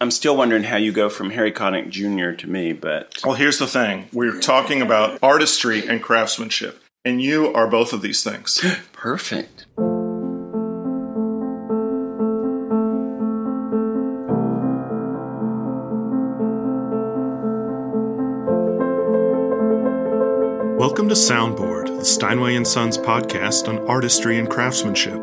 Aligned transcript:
I'm 0.00 0.12
still 0.12 0.36
wondering 0.36 0.62
how 0.62 0.76
you 0.76 0.92
go 0.92 1.08
from 1.08 1.30
Harry 1.30 1.50
Connick 1.50 1.90
Jr. 1.90 2.30
to 2.40 2.48
me, 2.48 2.72
but 2.72 3.16
Well, 3.24 3.34
here's 3.34 3.58
the 3.58 3.66
thing 3.66 4.06
we're 4.12 4.38
talking 4.38 4.80
about 4.80 5.18
artistry 5.24 5.88
and 5.88 6.00
craftsmanship, 6.00 6.80
and 7.04 7.20
you 7.20 7.52
are 7.52 7.66
both 7.66 7.92
of 7.92 8.00
these 8.00 8.22
things. 8.22 8.64
perfect. 8.92 9.66
Welcome 20.78 21.08
to 21.08 21.16
Soundboard, 21.16 21.98
the 21.98 22.04
Steinway 22.04 22.54
and 22.54 22.66
Sons 22.66 22.96
podcast 22.96 23.68
on 23.68 23.78
artistry 23.88 24.38
and 24.38 24.48
craftsmanship. 24.48 25.18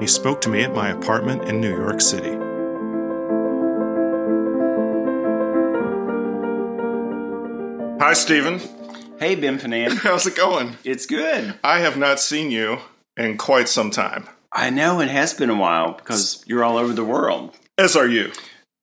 He 0.00 0.06
spoke 0.06 0.40
to 0.42 0.48
me 0.48 0.62
at 0.62 0.72
my 0.72 0.90
apartment 0.90 1.48
in 1.48 1.60
New 1.60 1.76
York 1.76 2.00
City. 2.00 2.37
Hi, 8.08 8.14
Stephen. 8.14 8.58
Hey, 9.20 9.34
Ben 9.34 9.58
Finane. 9.58 9.98
How's 10.02 10.26
it 10.26 10.34
going? 10.34 10.78
It's 10.82 11.04
good. 11.04 11.58
I 11.62 11.80
have 11.80 11.98
not 11.98 12.18
seen 12.18 12.50
you 12.50 12.78
in 13.18 13.36
quite 13.36 13.68
some 13.68 13.90
time, 13.90 14.26
I 14.50 14.70
know 14.70 15.00
it 15.00 15.10
has 15.10 15.34
been 15.34 15.50
a 15.50 15.54
while 15.54 15.92
because 15.92 16.42
you're 16.46 16.64
all 16.64 16.78
over 16.78 16.94
the 16.94 17.04
world. 17.04 17.54
as 17.76 17.96
are 17.96 18.08
you. 18.08 18.32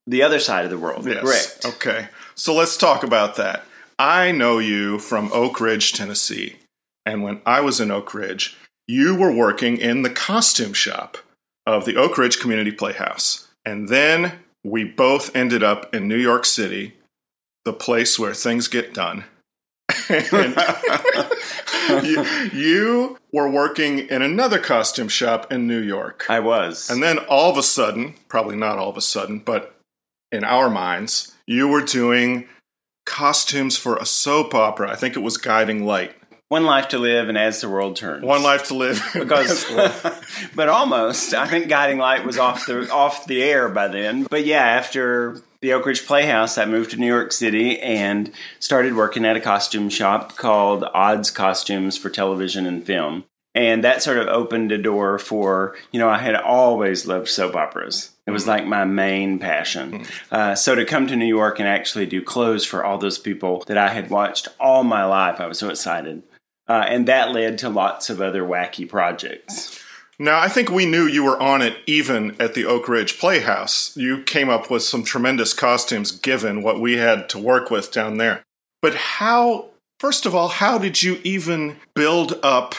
The 0.05 0.21
other 0.21 0.37
side 0.37 0.63
of 0.63 0.69
the 0.69 0.77
world. 0.77 1.07
Yes. 1.07 1.21
Correct. 1.21 1.65
Okay. 1.65 2.07
So 2.35 2.53
let's 2.53 2.77
talk 2.77 3.03
about 3.03 3.35
that. 3.37 3.63
I 3.97 4.31
know 4.31 4.59
you 4.59 4.99
from 4.99 5.31
Oak 5.33 5.59
Ridge, 5.59 5.93
Tennessee. 5.93 6.57
And 7.03 7.23
when 7.23 7.41
I 7.47 7.61
was 7.61 7.79
in 7.79 7.89
Oak 7.89 8.13
Ridge, 8.13 8.55
you 8.87 9.15
were 9.15 9.31
working 9.31 9.77
in 9.77 10.03
the 10.03 10.11
costume 10.11 10.73
shop 10.73 11.17
of 11.65 11.85
the 11.85 11.95
Oak 11.95 12.19
Ridge 12.19 12.39
Community 12.39 12.71
Playhouse. 12.71 13.47
And 13.65 13.89
then 13.89 14.33
we 14.63 14.83
both 14.83 15.35
ended 15.35 15.63
up 15.63 15.95
in 15.95 16.07
New 16.07 16.15
York 16.15 16.45
City, 16.45 16.93
the 17.65 17.73
place 17.73 18.17
where 18.17 18.33
things 18.33 18.67
get 18.67 18.93
done. 18.93 19.25
And 21.87 22.05
you, 22.05 22.23
you 22.53 23.17
were 23.31 23.49
working 23.49 23.99
in 23.99 24.21
another 24.21 24.59
costume 24.59 25.07
shop 25.07 25.51
in 25.51 25.67
New 25.67 25.79
York. 25.79 26.25
I 26.29 26.39
was. 26.39 26.89
And 26.89 27.01
then 27.01 27.19
all 27.19 27.51
of 27.51 27.57
a 27.57 27.63
sudden, 27.63 28.15
probably 28.27 28.55
not 28.55 28.77
all 28.77 28.89
of 28.89 28.97
a 28.97 29.01
sudden, 29.01 29.39
but 29.39 29.75
in 30.31 30.43
our 30.43 30.69
minds, 30.69 31.33
you 31.47 31.67
were 31.67 31.81
doing 31.81 32.47
costumes 33.05 33.77
for 33.77 33.97
a 33.97 34.05
soap 34.05 34.53
opera. 34.53 34.91
I 34.91 34.95
think 34.95 35.15
it 35.15 35.21
was 35.21 35.37
Guiding 35.37 35.85
Light. 35.85 36.15
One 36.55 36.63
life 36.63 36.87
to 36.89 36.99
live, 36.99 37.27
and 37.27 37.37
as 37.37 37.59
the 37.59 37.67
world 37.69 37.97
turns. 37.97 38.23
One 38.23 38.41
Life 38.41 38.69
to 38.69 38.75
Live. 38.75 39.03
because 39.13 39.65
but 40.55 40.69
almost 40.69 41.33
i 41.33 41.45
think 41.45 41.67
guiding 41.67 41.97
light 41.97 42.23
was 42.25 42.37
off 42.37 42.65
the 42.65 42.89
off 42.89 43.27
the 43.27 43.43
air 43.43 43.67
by 43.67 43.89
then 43.89 44.23
but 44.29 44.45
yeah 44.45 44.63
after 44.63 45.41
the 45.59 45.73
oak 45.73 45.85
ridge 45.85 46.05
playhouse 46.05 46.57
i 46.57 46.63
moved 46.63 46.91
to 46.91 46.97
new 46.97 47.07
york 47.07 47.33
city 47.33 47.77
and 47.81 48.31
started 48.59 48.95
working 48.95 49.25
at 49.25 49.35
a 49.35 49.41
costume 49.41 49.89
shop 49.89 50.37
called 50.37 50.85
odds 50.93 51.29
costumes 51.29 51.97
for 51.97 52.09
television 52.09 52.65
and 52.65 52.85
film 52.85 53.25
and 53.53 53.83
that 53.83 54.01
sort 54.01 54.17
of 54.17 54.27
opened 54.27 54.71
a 54.71 54.77
door 54.77 55.19
for 55.19 55.75
you 55.91 55.99
know 55.99 56.07
i 56.07 56.19
had 56.19 56.35
always 56.35 57.05
loved 57.05 57.27
soap 57.27 57.53
operas 57.53 58.11
it 58.27 58.31
was 58.31 58.47
like 58.47 58.65
my 58.65 58.85
main 58.85 59.37
passion. 59.37 60.03
Uh, 60.31 60.55
so 60.55 60.73
to 60.73 60.83
come 60.83 61.05
to 61.05 61.15
New 61.15 61.27
York 61.27 61.59
and 61.59 61.69
actually 61.69 62.07
do 62.07 62.23
clothes 62.23 62.65
for 62.65 62.83
all 62.83 62.97
those 62.97 63.19
people 63.19 63.63
that 63.67 63.77
I 63.77 63.89
had 63.89 64.09
watched 64.09 64.47
all 64.59 64.83
my 64.83 65.05
life, 65.05 65.39
I 65.39 65.45
was 65.45 65.59
so 65.59 65.69
excited. 65.69 66.23
Uh, 66.67 66.85
and 66.87 67.07
that 67.07 67.31
led 67.31 67.57
to 67.59 67.69
lots 67.69 68.09
of 68.09 68.21
other 68.21 68.43
wacky 68.43 68.87
projects. 68.87 69.79
now, 70.17 70.39
I 70.39 70.47
think 70.47 70.69
we 70.69 70.85
knew 70.85 71.05
you 71.05 71.23
were 71.23 71.39
on 71.39 71.61
it 71.61 71.77
even 71.85 72.35
at 72.39 72.53
the 72.53 72.65
Oak 72.65 72.87
Ridge 72.87 73.19
Playhouse. 73.19 73.95
You 73.95 74.23
came 74.23 74.49
up 74.49 74.71
with 74.71 74.83
some 74.83 75.03
tremendous 75.03 75.53
costumes 75.53 76.11
given 76.11 76.63
what 76.63 76.81
we 76.81 76.97
had 76.97 77.29
to 77.29 77.39
work 77.39 77.69
with 77.69 77.91
down 77.91 78.17
there. 78.17 78.43
But 78.81 78.95
how, 78.95 79.69
first 79.99 80.25
of 80.25 80.33
all, 80.33 80.47
how 80.47 80.77
did 80.77 81.03
you 81.03 81.19
even 81.23 81.77
build 81.93 82.39
up 82.41 82.75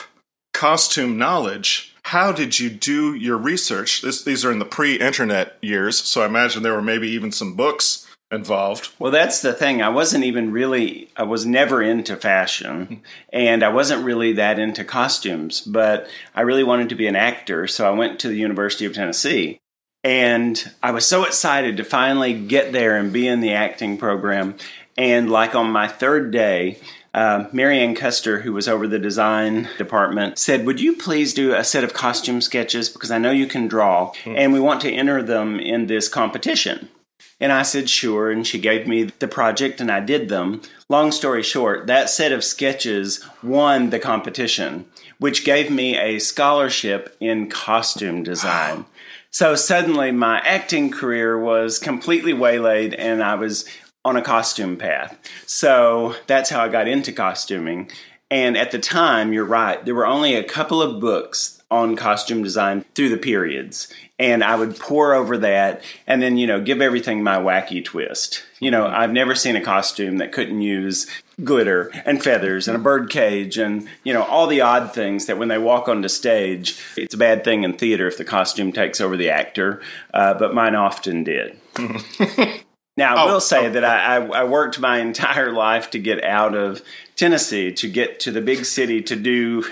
costume 0.53 1.19
knowledge? 1.19 1.95
How 2.05 2.33
did 2.33 2.59
you 2.59 2.71
do 2.71 3.15
your 3.15 3.37
research? 3.37 4.03
This, 4.03 4.23
these 4.23 4.45
are 4.45 4.53
in 4.53 4.59
the 4.59 4.65
pre 4.65 4.97
internet 4.97 5.59
years, 5.61 5.99
so 5.99 6.23
I 6.23 6.27
imagine 6.27 6.63
there 6.63 6.73
were 6.73 6.83
maybe 6.83 7.09
even 7.09 7.31
some 7.31 7.55
books 7.55 8.06
involved. 8.31 8.93
Well, 8.99 9.13
that's 9.13 9.41
the 9.41 9.53
thing. 9.53 9.83
I 9.83 9.89
wasn't 9.89 10.25
even 10.25 10.51
really, 10.51 11.11
I 11.17 11.23
was 11.23 11.47
never 11.47 11.81
into 11.81 12.17
fashion 12.17 13.03
and 13.33 13.63
I 13.63 13.69
wasn't 13.69 14.05
really 14.05 14.33
that 14.33 14.59
into 14.59 14.85
costumes, 14.85 15.61
but 15.61 16.09
I 16.35 16.41
really 16.41 16.65
wanted 16.65 16.89
to 16.89 16.97
be 16.97 17.07
an 17.07 17.17
actor. 17.17 17.67
So 17.67 17.87
I 17.87 17.97
went 17.97 18.19
to 18.21 18.29
the 18.29 18.37
University 18.37 18.85
of 18.85 18.95
Tennessee 18.95 19.61
and 20.03 20.73
I 20.83 20.91
was 20.91 21.07
so 21.07 21.25
excited 21.25 21.77
to 21.77 21.85
finally 21.85 22.33
get 22.33 22.73
there 22.73 22.97
and 22.97 23.13
be 23.13 23.29
in 23.29 23.41
the 23.41 23.53
acting 23.53 23.97
program. 23.97 24.57
And 24.97 25.31
like 25.31 25.55
on 25.55 25.71
my 25.71 25.87
third 25.87 26.31
day, 26.31 26.79
uh, 27.13 27.49
Marianne 27.53 27.95
Custer, 27.95 28.41
who 28.41 28.53
was 28.53 28.69
over 28.69 28.87
the 28.87 28.99
design 28.99 29.69
department, 29.79 30.39
said, 30.39 30.67
Would 30.67 30.81
you 30.81 30.97
please 30.97 31.33
do 31.33 31.55
a 31.55 31.65
set 31.65 31.83
of 31.83 31.95
costume 31.95 32.43
sketches? 32.43 32.91
Because 32.91 33.11
I 33.11 33.19
know 33.19 33.31
you 33.31 33.47
can 33.47 33.69
draw, 33.69 34.13
and 34.27 34.53
we 34.53 34.61
want 34.61 34.83
to 34.83 34.93
enter 34.93 35.23
them 35.23 35.59
in 35.59 35.87
this 35.87 36.09
competition. 36.09 36.91
And 37.39 37.53
I 37.53 37.63
said, 37.63 37.91
sure. 37.91 38.31
And 38.31 38.47
she 38.47 38.59
gave 38.59 38.87
me 38.87 39.05
the 39.05 39.29
project 39.29 39.81
and 39.81 39.91
I 39.91 40.01
did 40.01 40.29
them. 40.29 40.63
Long 40.89 41.13
story 41.13 41.43
short, 41.43 41.87
that 41.87 42.09
set 42.09 42.33
of 42.33 42.43
sketches 42.43 43.25
won 43.43 43.91
the 43.91 43.99
competition, 43.99 44.87
which 45.19 45.45
gave 45.45 45.71
me 45.71 45.99
a 45.99 46.19
scholarship 46.19 47.15
in 47.21 47.51
costume 47.51 48.23
design. 48.23 48.87
So 49.31 49.55
suddenly 49.55 50.13
my 50.13 50.39
acting 50.41 50.91
career 50.91 51.39
was 51.39 51.79
completely 51.79 52.33
waylaid 52.33 52.95
and 52.95 53.23
I 53.23 53.35
was 53.35 53.67
on 54.03 54.17
a 54.17 54.23
costume 54.23 54.79
path. 54.79 55.19
So 55.47 56.15
that's 56.27 56.49
how 56.49 56.63
I 56.63 56.69
got 56.69 56.89
into 56.89 57.13
costuming. 57.13 57.91
And 58.31 58.57
at 58.57 58.71
the 58.71 58.79
time, 58.79 59.33
you're 59.33 59.45
right, 59.45 59.85
there 59.85 59.95
were 59.95 60.07
only 60.07 60.35
a 60.35 60.43
couple 60.43 60.81
of 60.81 61.01
books 61.01 61.56
on 61.71 61.97
costume 61.97 62.43
design 62.43 62.85
through 62.95 63.09
the 63.09 63.17
periods. 63.17 63.93
And 64.19 64.43
I 64.45 64.57
would 64.57 64.79
pour 64.79 65.15
over 65.15 65.37
that 65.39 65.83
and 66.07 66.23
then, 66.23 66.39
you 66.39 66.47
know, 66.47 66.61
give 66.61 66.81
everything 66.81 67.23
my 67.23 67.37
wacky 67.37 67.85
twist. 67.85 68.45
You 68.61 68.71
know, 68.71 68.87
I've 68.87 69.13
never 69.13 69.35
seen 69.35 69.57
a 69.57 69.61
costume 69.61 70.19
that 70.19 70.33
couldn't 70.33 70.61
use 70.61 71.07
glitter 71.45 71.91
and 72.07 72.23
feathers 72.23 72.67
and 72.69 72.77
a 72.77 72.81
bird 72.81 73.11
cage 73.11 73.59
and, 73.59 73.89
you 74.05 74.13
know, 74.13 74.23
all 74.23 74.47
the 74.47 74.61
odd 74.63 74.95
things 74.95 75.27
that 75.27 75.39
when 75.39 75.49
they 75.49 75.59
walk 75.59 75.89
onto 75.89 76.09
stage, 76.09 76.81
it's 76.97 77.15
a 77.15 77.19
bad 77.19 77.45
thing 77.45 77.65
in 77.65 77.75
theater 77.75 78.07
if 78.07 78.17
the 78.17 78.25
costume 78.25 78.73
takes 78.73 79.01
over 79.01 79.17
the 79.17 79.29
actor, 79.29 79.83
uh, 80.15 80.35
but 80.35 80.55
mine 80.55 80.75
often 80.75 81.25
did. 81.25 81.59
Now, 82.97 83.15
I 83.17 83.25
Oh, 83.25 83.33
will 83.35 83.41
say 83.41 83.67
oh, 83.67 83.71
that 83.71 83.85
I, 83.85 84.17
I, 84.17 84.41
I 84.41 84.45
worked 84.45 84.81
my 84.81 85.01
entire 85.01 85.53
life 85.53 85.91
to 85.91 85.99
get 85.99 86.25
out 86.25 86.55
of 86.55 86.81
Tennessee, 87.15 87.73
to 87.73 87.89
get 87.89 88.21
to 88.21 88.31
the 88.31 88.41
big 88.41 88.65
city, 88.65 89.03
to 89.03 89.17
do, 89.17 89.65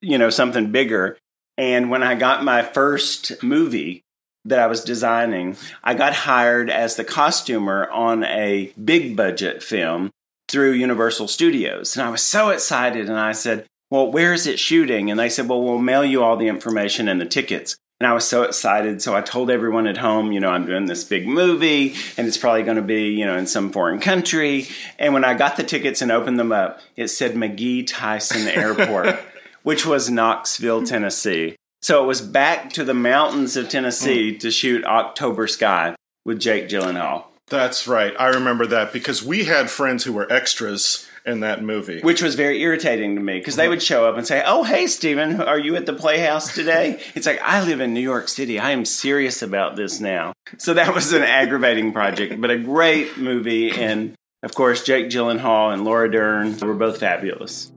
you 0.00 0.16
know, 0.16 0.30
something 0.30 0.72
bigger. 0.72 1.18
And 1.60 1.90
when 1.90 2.02
I 2.02 2.14
got 2.14 2.42
my 2.42 2.62
first 2.62 3.42
movie 3.42 4.02
that 4.46 4.58
I 4.58 4.66
was 4.66 4.82
designing, 4.82 5.58
I 5.84 5.92
got 5.92 6.14
hired 6.14 6.70
as 6.70 6.96
the 6.96 7.04
costumer 7.04 7.86
on 7.90 8.24
a 8.24 8.72
big 8.82 9.14
budget 9.14 9.62
film 9.62 10.10
through 10.48 10.72
Universal 10.72 11.28
Studios. 11.28 11.98
And 11.98 12.06
I 12.06 12.08
was 12.08 12.22
so 12.22 12.48
excited. 12.48 13.10
And 13.10 13.18
I 13.18 13.32
said, 13.32 13.66
Well, 13.90 14.10
where 14.10 14.32
is 14.32 14.46
it 14.46 14.58
shooting? 14.58 15.10
And 15.10 15.20
they 15.20 15.28
said, 15.28 15.50
Well, 15.50 15.60
we'll 15.60 15.78
mail 15.78 16.02
you 16.02 16.24
all 16.24 16.38
the 16.38 16.48
information 16.48 17.08
and 17.08 17.20
the 17.20 17.26
tickets. 17.26 17.76
And 18.00 18.06
I 18.06 18.14
was 18.14 18.26
so 18.26 18.44
excited. 18.44 19.02
So 19.02 19.14
I 19.14 19.20
told 19.20 19.50
everyone 19.50 19.86
at 19.86 19.98
home, 19.98 20.32
you 20.32 20.40
know, 20.40 20.48
I'm 20.48 20.64
doing 20.64 20.86
this 20.86 21.04
big 21.04 21.28
movie 21.28 21.94
and 22.16 22.26
it's 22.26 22.38
probably 22.38 22.62
going 22.62 22.76
to 22.76 22.82
be, 22.82 23.10
you 23.10 23.26
know, 23.26 23.36
in 23.36 23.46
some 23.46 23.70
foreign 23.70 24.00
country. 24.00 24.68
And 24.98 25.12
when 25.12 25.26
I 25.26 25.34
got 25.34 25.58
the 25.58 25.62
tickets 25.62 26.00
and 26.00 26.10
opened 26.10 26.38
them 26.38 26.50
up, 26.50 26.80
it 26.96 27.08
said 27.08 27.34
McGee 27.34 27.86
Tyson 27.86 28.48
Airport, 28.48 29.20
which 29.62 29.86
was 29.86 30.10
Knoxville, 30.10 30.84
Tennessee. 30.84 31.56
So 31.82 32.02
it 32.02 32.06
was 32.06 32.20
back 32.20 32.72
to 32.74 32.84
the 32.84 32.94
mountains 32.94 33.56
of 33.56 33.68
Tennessee 33.68 34.32
hmm. 34.32 34.38
to 34.38 34.50
shoot 34.50 34.84
October 34.84 35.46
Sky 35.46 35.94
with 36.24 36.40
Jake 36.40 36.68
Gyllenhaal. 36.68 37.24
That's 37.48 37.88
right. 37.88 38.14
I 38.18 38.28
remember 38.28 38.66
that 38.66 38.92
because 38.92 39.24
we 39.24 39.44
had 39.44 39.70
friends 39.70 40.04
who 40.04 40.12
were 40.12 40.30
extras 40.32 41.08
in 41.26 41.40
that 41.40 41.62
movie. 41.62 42.00
which 42.00 42.22
was 42.22 42.34
very 42.34 42.62
irritating 42.62 43.14
to 43.14 43.20
me 43.20 43.38
because 43.38 43.56
they 43.56 43.64
mm-hmm. 43.64 43.70
would 43.70 43.82
show 43.82 44.08
up 44.08 44.16
and 44.16 44.26
say, 44.26 44.42
"Oh, 44.46 44.64
hey, 44.64 44.86
Stephen, 44.86 45.40
are 45.40 45.58
you 45.58 45.76
at 45.76 45.86
the 45.86 45.92
Playhouse 45.92 46.54
today?" 46.54 47.00
it's 47.14 47.26
like 47.26 47.40
I 47.42 47.62
live 47.62 47.80
in 47.80 47.92
New 47.92 48.00
York 48.00 48.28
City. 48.28 48.58
I 48.58 48.70
am 48.70 48.84
serious 48.84 49.42
about 49.42 49.76
this 49.76 50.00
now. 50.00 50.32
So 50.58 50.74
that 50.74 50.94
was 50.94 51.12
an 51.12 51.22
aggravating 51.22 51.92
project, 51.92 52.40
but 52.40 52.50
a 52.50 52.58
great 52.58 53.18
movie, 53.18 53.70
and 53.70 54.14
Of 54.42 54.54
course, 54.54 54.82
Jake 54.82 55.08
Gyllenhaal 55.10 55.72
and 55.72 55.84
Laura 55.84 56.10
Dern 56.10 56.58
were 56.60 56.74
both 56.74 56.98
fabulous. 56.98 57.70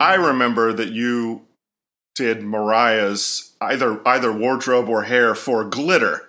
I 0.00 0.14
remember 0.14 0.72
that 0.72 0.90
you 0.90 1.42
did 2.14 2.42
Mariah's 2.42 3.52
either 3.60 4.06
either 4.06 4.32
wardrobe 4.32 4.88
or 4.88 5.04
hair 5.04 5.34
for 5.34 5.64
glitter. 5.64 6.28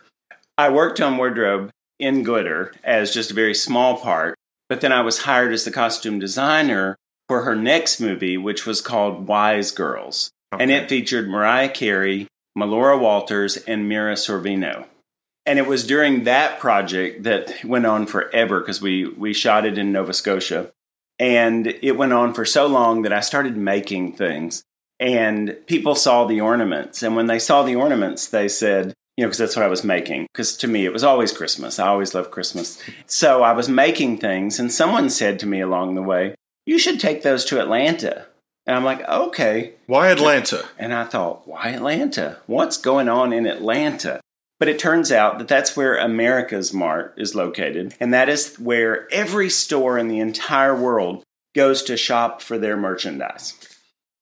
I 0.57 0.69
worked 0.69 0.99
on 0.99 1.17
wardrobe 1.17 1.69
in 1.99 2.23
glitter 2.23 2.73
as 2.83 3.13
just 3.13 3.31
a 3.31 3.35
very 3.35 3.53
small 3.53 3.97
part, 3.97 4.35
but 4.69 4.81
then 4.81 4.91
I 4.91 5.01
was 5.01 5.19
hired 5.19 5.53
as 5.53 5.65
the 5.65 5.71
costume 5.71 6.19
designer 6.19 6.95
for 7.27 7.43
her 7.43 7.55
next 7.55 7.99
movie, 7.99 8.37
which 8.37 8.65
was 8.65 8.81
called 8.81 9.27
Wise 9.27 9.71
Girls. 9.71 10.31
Okay. 10.53 10.63
And 10.63 10.71
it 10.71 10.89
featured 10.89 11.29
Mariah 11.29 11.69
Carey, 11.69 12.27
Melora 12.57 12.99
Walters, 12.99 13.57
and 13.57 13.87
Mira 13.87 14.15
Sorvino. 14.15 14.85
And 15.45 15.59
it 15.59 15.67
was 15.67 15.85
during 15.85 16.23
that 16.23 16.59
project 16.59 17.23
that 17.23 17.63
went 17.63 17.85
on 17.85 18.05
forever 18.07 18.59
because 18.59 18.81
we, 18.81 19.05
we 19.05 19.33
shot 19.33 19.65
it 19.65 19.77
in 19.77 19.91
Nova 19.91 20.13
Scotia. 20.13 20.71
And 21.19 21.67
it 21.67 21.97
went 21.97 22.13
on 22.13 22.33
for 22.33 22.45
so 22.45 22.65
long 22.65 23.01
that 23.01 23.13
I 23.13 23.19
started 23.19 23.57
making 23.57 24.13
things. 24.13 24.63
And 24.99 25.57
people 25.65 25.95
saw 25.95 26.25
the 26.25 26.41
ornaments. 26.41 27.03
And 27.03 27.15
when 27.15 27.27
they 27.27 27.39
saw 27.39 27.63
the 27.63 27.75
ornaments, 27.75 28.27
they 28.27 28.47
said, 28.47 28.93
you 29.17 29.23
know, 29.23 29.27
because 29.27 29.37
that's 29.37 29.55
what 29.55 29.65
I 29.65 29.69
was 29.69 29.83
making. 29.83 30.27
Because 30.31 30.55
to 30.57 30.67
me, 30.67 30.85
it 30.85 30.93
was 30.93 31.03
always 31.03 31.33
Christmas. 31.33 31.77
I 31.77 31.87
always 31.87 32.13
loved 32.13 32.31
Christmas. 32.31 32.81
So 33.05 33.43
I 33.43 33.51
was 33.51 33.67
making 33.67 34.19
things. 34.19 34.59
And 34.59 34.71
someone 34.71 35.09
said 35.09 35.39
to 35.39 35.45
me 35.45 35.59
along 35.59 35.95
the 35.95 36.01
way, 36.01 36.35
you 36.65 36.79
should 36.79 36.99
take 36.99 37.23
those 37.23 37.43
to 37.45 37.59
Atlanta. 37.59 38.27
And 38.65 38.77
I'm 38.77 38.85
like, 38.85 39.01
okay. 39.07 39.73
Why 39.87 40.09
Atlanta? 40.09 40.65
And 40.77 40.93
I 40.93 41.03
thought, 41.03 41.47
why 41.47 41.69
Atlanta? 41.69 42.37
What's 42.45 42.77
going 42.77 43.09
on 43.09 43.33
in 43.33 43.45
Atlanta? 43.45 44.21
But 44.59 44.67
it 44.67 44.77
turns 44.77 45.11
out 45.11 45.39
that 45.39 45.47
that's 45.47 45.77
where 45.77 45.95
AmericasMart 45.95 47.13
is 47.17 47.33
located. 47.33 47.95
And 47.99 48.13
that 48.13 48.27
is 48.27 48.57
where 48.57 49.07
every 49.11 49.49
store 49.49 49.97
in 49.97 50.09
the 50.09 50.19
entire 50.19 50.75
world 50.75 51.23
goes 51.55 51.81
to 51.83 51.97
shop 51.97 52.41
for 52.41 52.57
their 52.57 52.75
merchandise. 52.75 53.57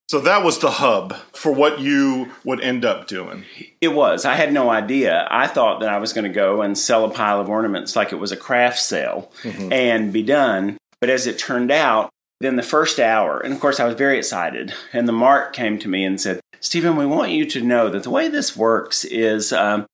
So 0.10 0.22
that 0.22 0.44
was 0.44 0.60
the 0.60 0.72
hub 0.72 1.16
for 1.34 1.52
what 1.52 1.80
you 1.80 2.32
would 2.46 2.62
end 2.62 2.86
up 2.86 3.08
doing. 3.08 3.44
It 3.82 3.90
was. 3.90 4.24
I 4.24 4.36
had 4.36 4.54
no 4.54 4.70
idea. 4.70 5.28
I 5.30 5.48
thought 5.48 5.82
that 5.82 5.90
I 5.90 5.98
was 5.98 6.14
going 6.14 6.24
to 6.24 6.34
go 6.34 6.62
and 6.62 6.78
sell 6.78 7.04
a 7.04 7.10
pile 7.10 7.42
of 7.42 7.50
ornaments 7.50 7.96
like 7.96 8.14
it 8.14 8.18
was 8.18 8.32
a 8.32 8.38
craft 8.38 8.80
sale 8.80 9.32
mm-hmm. 9.42 9.74
and 9.74 10.14
be 10.14 10.24
done. 10.24 10.78
But 11.02 11.10
as 11.10 11.28
it 11.28 11.38
turned 11.38 11.72
out, 11.72 12.10
then 12.40 12.56
the 12.56 12.64
first 12.64 13.00
hour, 13.00 13.40
and 13.40 13.54
of 13.54 13.60
course 13.60 13.82
I 13.82 13.86
was 13.86 13.96
very 13.96 14.18
excited, 14.18 14.74
and 14.94 15.08
the 15.08 15.14
Mart 15.14 15.52
came 15.54 15.78
to 15.80 15.90
me 15.90 16.06
and 16.06 16.22
said, 16.22 16.40
Stephen, 16.62 16.96
we 16.96 17.06
want 17.06 17.32
you 17.32 17.46
to 17.46 17.62
know 17.62 17.90
that 17.90 18.04
the 18.04 18.10
way 18.10 18.30
this 18.30 18.56
works 18.56 19.04
is 19.04 19.52
um, 19.52 19.86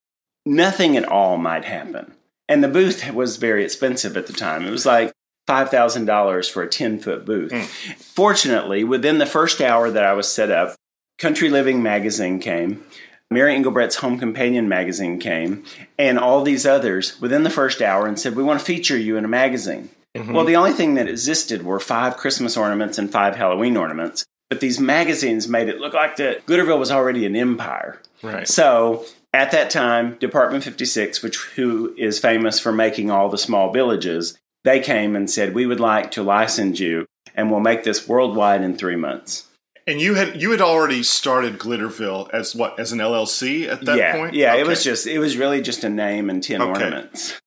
nothing 0.45 0.98
at 0.98 1.06
all 1.06 1.38
might 1.38 1.66
happen. 1.66 2.13
And 2.50 2.63
the 2.63 2.68
booth 2.68 3.10
was 3.13 3.38
very 3.38 3.63
expensive 3.63 4.18
at 4.18 4.28
the 4.28 4.34
time. 4.34 4.66
It 4.66 4.72
was 4.72 4.86
like 4.86 5.13
$5,000 5.48 6.51
for 6.51 6.63
a 6.63 6.69
10 6.69 7.00
foot 7.00 7.25
booth. 7.25 7.51
Mm. 7.51 7.95
Fortunately, 7.95 8.84
within 8.84 9.18
the 9.18 9.25
first 9.25 9.62
hour 9.62 9.90
that 9.90 10.04
I 10.04 10.13
was 10.13 10.28
set 10.28 10.51
up, 10.51 10.75
Country 11.19 11.50
Living 11.50 11.81
magazine 11.81 12.40
came, 12.40 12.84
Mary 13.30 13.56
Engelbreit's 13.56 13.98
Home 13.98 14.19
Companion 14.19 14.69
magazine 14.69 15.19
came, 15.19 15.63
and 15.98 16.19
all 16.19 16.44
these 16.44 16.66
others 16.66 17.19
within 17.19 17.44
the 17.44 17.50
first 17.50 17.81
hour 17.81 18.07
and 18.07 18.19
said, 18.19 18.36
We 18.36 18.44
want 18.44 18.60
to 18.60 18.66
feature 18.66 18.98
you 18.98 19.18
in 19.18 19.25
a 19.25 19.30
magazine. 19.30 19.89
Mm-hmm. 20.16 20.34
Well, 20.34 20.46
the 20.46 20.56
only 20.56 20.74
thing 20.74 20.94
that 20.96 21.07
existed 21.07 21.63
were 21.63 21.80
five 21.80 22.18
Christmas 22.18 22.56
ornaments 22.56 22.98
and 22.98 23.12
five 23.12 23.36
Halloween 23.36 23.75
ornaments. 23.75 24.25
But 24.50 24.60
these 24.60 24.80
magazines 24.80 25.48
made 25.48 25.68
it 25.68 25.80
look 25.80 25.94
like 25.94 26.18
that 26.18 26.46
Glitterville 26.46 26.78
was 26.78 26.92
already 26.92 27.25
an 27.25 27.36
empire. 27.36 28.00
Right. 28.22 28.48
So 28.48 29.06
at 29.34 29.52
that 29.52 29.72
time, 29.72 30.16
Department 30.20 30.64
56, 30.64 31.24
which 31.24 31.38
who 31.56 31.94
is 31.98 32.20
famous 32.20 32.60
for 32.60 32.72
making 32.72 33.10
all 33.10 33.30
the 33.30 33.38
small 33.38 33.74
villages, 33.74 34.38
they 34.64 34.80
came 34.80 35.16
and 35.16 35.30
said, 35.30 35.54
"We 35.54 35.66
would 35.66 35.80
like 35.80 36.12
to 36.12 36.24
license 36.24 36.80
you, 36.80 37.08
and 37.36 37.50
we'll 37.50 37.60
make 37.60 37.84
this 37.84 38.08
worldwide 38.08 38.62
in 38.62 38.78
three 38.78 38.96
months." 38.96 39.48
And 39.86 40.00
you 40.00 40.14
had 40.14 40.42
you 40.42 40.52
had 40.52 40.62
already 40.62 41.04
started 41.04 41.60
Glitterville 41.60 42.30
as 42.32 42.56
what 42.56 42.80
as 42.80 42.92
an 42.92 43.00
LLC 43.00 43.68
at 43.68 43.84
that 43.86 43.98
yeah, 43.98 44.16
point. 44.16 44.34
Yeah, 44.34 44.54
okay. 44.54 44.62
it 44.62 44.68
was 44.68 44.84
just 44.84 45.08
it 45.08 45.20
was 45.20 45.36
really 45.36 45.62
just 45.62 45.84
a 45.84 45.90
name 45.90 46.30
and 46.30 46.42
ten 46.42 46.62
okay. 46.62 46.72
ornaments. 46.72 47.40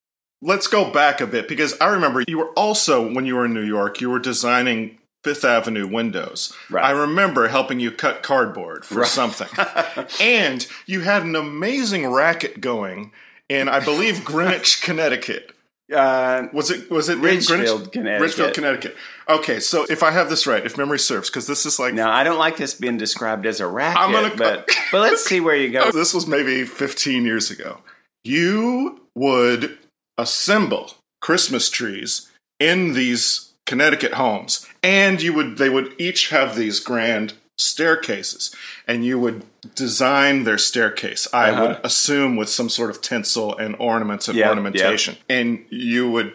Let's 0.42 0.66
go 0.66 0.90
back 0.90 1.20
a 1.22 1.26
bit 1.26 1.48
because 1.48 1.74
I 1.80 1.86
remember 1.86 2.22
you 2.28 2.38
were 2.38 2.50
also 2.50 3.10
when 3.10 3.24
you 3.24 3.36
were 3.36 3.46
in 3.46 3.54
New 3.54 3.64
York, 3.64 4.00
you 4.00 4.10
were 4.10 4.18
designing 4.18 4.98
Fifth 5.26 5.44
Avenue 5.44 5.88
windows. 5.88 6.54
Right. 6.70 6.84
I 6.84 6.92
remember 6.92 7.48
helping 7.48 7.80
you 7.80 7.90
cut 7.90 8.22
cardboard 8.22 8.84
for 8.84 9.00
right. 9.00 9.08
something. 9.08 9.48
and 10.20 10.64
you 10.86 11.00
had 11.00 11.24
an 11.24 11.34
amazing 11.34 12.06
racket 12.06 12.60
going 12.60 13.10
in, 13.48 13.68
I 13.68 13.80
believe, 13.80 14.24
Greenwich, 14.24 14.82
Connecticut. 14.84 15.50
Uh, 15.92 16.46
was 16.52 16.70
it 16.70 16.88
was 16.92 17.08
it 17.08 17.18
Ridgefield, 17.18 17.90
Connecticut? 17.90 18.22
Ridgefield, 18.22 18.54
Connecticut. 18.54 18.96
Okay, 19.28 19.58
so 19.58 19.84
if 19.90 20.04
I 20.04 20.12
have 20.12 20.30
this 20.30 20.46
right, 20.46 20.64
if 20.64 20.78
memory 20.78 21.00
serves, 21.00 21.28
because 21.28 21.48
this 21.48 21.66
is 21.66 21.80
like 21.80 21.92
no, 21.92 22.08
I 22.08 22.22
don't 22.22 22.38
like 22.38 22.56
this 22.56 22.74
being 22.74 22.96
described 22.96 23.46
as 23.46 23.58
a 23.58 23.66
racket. 23.66 24.00
I'm 24.00 24.12
gonna, 24.12 24.36
but 24.36 24.70
but 24.92 25.00
let's 25.00 25.24
see 25.24 25.40
where 25.40 25.56
you 25.56 25.70
go. 25.70 25.90
This 25.92 26.14
was 26.14 26.28
maybe 26.28 26.64
15 26.64 27.24
years 27.24 27.50
ago. 27.50 27.78
You 28.22 29.00
would 29.16 29.76
assemble 30.16 30.92
Christmas 31.20 31.68
trees 31.68 32.30
in 32.60 32.94
these 32.94 33.54
Connecticut 33.66 34.14
homes, 34.14 34.66
and 34.86 35.20
you 35.20 35.32
would 35.32 35.58
they 35.58 35.68
would 35.68 35.94
each 35.98 36.28
have 36.28 36.54
these 36.54 36.78
grand 36.78 37.34
staircases, 37.58 38.54
and 38.86 39.04
you 39.04 39.18
would 39.18 39.44
design 39.74 40.44
their 40.44 40.58
staircase. 40.58 41.26
I 41.32 41.50
uh-huh. 41.50 41.62
would 41.62 41.80
assume 41.82 42.36
with 42.36 42.48
some 42.48 42.68
sort 42.68 42.90
of 42.90 43.02
tinsel 43.02 43.56
and 43.56 43.74
ornaments 43.80 44.28
and 44.28 44.38
yep, 44.38 44.50
ornamentation, 44.50 45.14
yep. 45.14 45.24
and 45.28 45.66
you 45.70 46.08
would 46.10 46.34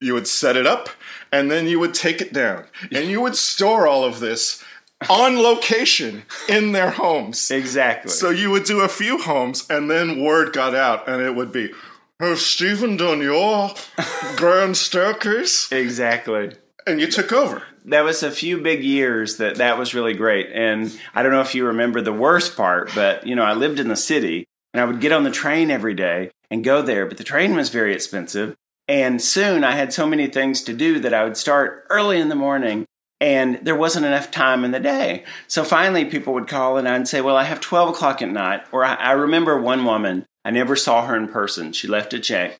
you 0.00 0.14
would 0.14 0.26
set 0.26 0.56
it 0.56 0.66
up, 0.66 0.88
and 1.30 1.50
then 1.50 1.68
you 1.68 1.78
would 1.78 1.92
take 1.92 2.22
it 2.22 2.32
down, 2.32 2.64
and 2.90 3.10
you 3.10 3.20
would 3.20 3.36
store 3.36 3.86
all 3.86 4.04
of 4.04 4.20
this 4.20 4.64
on 5.10 5.36
location 5.36 6.22
in 6.48 6.72
their 6.72 6.90
homes. 6.90 7.50
Exactly. 7.50 8.10
So 8.10 8.30
you 8.30 8.50
would 8.50 8.64
do 8.64 8.80
a 8.80 8.88
few 8.88 9.18
homes, 9.18 9.66
and 9.68 9.90
then 9.90 10.24
word 10.24 10.54
got 10.54 10.74
out, 10.74 11.06
and 11.06 11.20
it 11.20 11.34
would 11.34 11.52
be, 11.52 11.72
"Has 12.18 12.40
Stephen 12.40 12.96
done 12.96 13.20
your 13.20 13.74
grand 14.36 14.78
staircase?" 14.78 15.70
Exactly 15.70 16.54
and 16.86 17.00
you 17.00 17.06
took 17.06 17.32
over. 17.32 17.62
That 17.84 18.04
was 18.04 18.22
a 18.22 18.30
few 18.30 18.60
big 18.60 18.84
years 18.84 19.36
that 19.38 19.56
that 19.56 19.78
was 19.78 19.94
really 19.94 20.14
great. 20.14 20.50
And 20.52 20.96
I 21.14 21.22
don't 21.22 21.32
know 21.32 21.40
if 21.40 21.54
you 21.54 21.66
remember 21.66 22.00
the 22.00 22.12
worst 22.12 22.56
part, 22.56 22.92
but 22.94 23.26
you 23.26 23.34
know, 23.34 23.42
I 23.42 23.54
lived 23.54 23.80
in 23.80 23.88
the 23.88 23.96
city 23.96 24.46
and 24.72 24.80
I 24.80 24.84
would 24.84 25.00
get 25.00 25.12
on 25.12 25.24
the 25.24 25.30
train 25.30 25.70
every 25.70 25.94
day 25.94 26.30
and 26.50 26.64
go 26.64 26.82
there, 26.82 27.06
but 27.06 27.18
the 27.18 27.24
train 27.24 27.56
was 27.56 27.70
very 27.70 27.92
expensive. 27.94 28.54
And 28.88 29.20
soon 29.20 29.64
I 29.64 29.72
had 29.72 29.92
so 29.92 30.06
many 30.06 30.26
things 30.26 30.62
to 30.62 30.72
do 30.72 31.00
that 31.00 31.14
I 31.14 31.24
would 31.24 31.36
start 31.36 31.86
early 31.90 32.20
in 32.20 32.28
the 32.28 32.34
morning 32.34 32.86
and 33.20 33.60
there 33.62 33.76
wasn't 33.76 34.06
enough 34.06 34.30
time 34.32 34.64
in 34.64 34.72
the 34.72 34.80
day. 34.80 35.24
So 35.46 35.62
finally, 35.62 36.04
people 36.04 36.34
would 36.34 36.48
call 36.48 36.76
and 36.76 36.88
I'd 36.88 37.06
say, 37.06 37.20
Well, 37.20 37.36
I 37.36 37.44
have 37.44 37.60
12 37.60 37.90
o'clock 37.90 38.20
at 38.20 38.28
night. 38.28 38.62
Or 38.72 38.84
I, 38.84 38.94
I 38.94 39.12
remember 39.12 39.60
one 39.60 39.84
woman, 39.84 40.26
I 40.44 40.50
never 40.50 40.74
saw 40.74 41.06
her 41.06 41.16
in 41.16 41.28
person. 41.28 41.72
She 41.72 41.86
left 41.86 42.14
a 42.14 42.18
check 42.18 42.58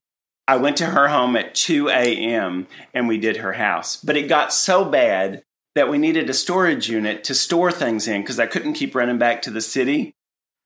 I 0.48 0.56
went 0.56 0.76
to 0.78 0.86
her 0.86 1.08
home 1.08 1.36
at 1.36 1.54
2 1.54 1.88
a.m. 1.88 2.66
and 2.92 3.06
we 3.06 3.18
did 3.18 3.38
her 3.38 3.52
house. 3.52 3.96
But 3.96 4.16
it 4.16 4.28
got 4.28 4.52
so 4.52 4.84
bad 4.84 5.42
that 5.74 5.88
we 5.88 5.98
needed 5.98 6.28
a 6.28 6.34
storage 6.34 6.88
unit 6.88 7.24
to 7.24 7.34
store 7.34 7.72
things 7.72 8.08
in 8.08 8.22
because 8.22 8.40
I 8.40 8.46
couldn't 8.46 8.74
keep 8.74 8.94
running 8.94 9.18
back 9.18 9.42
to 9.42 9.50
the 9.50 9.60
city. 9.60 10.14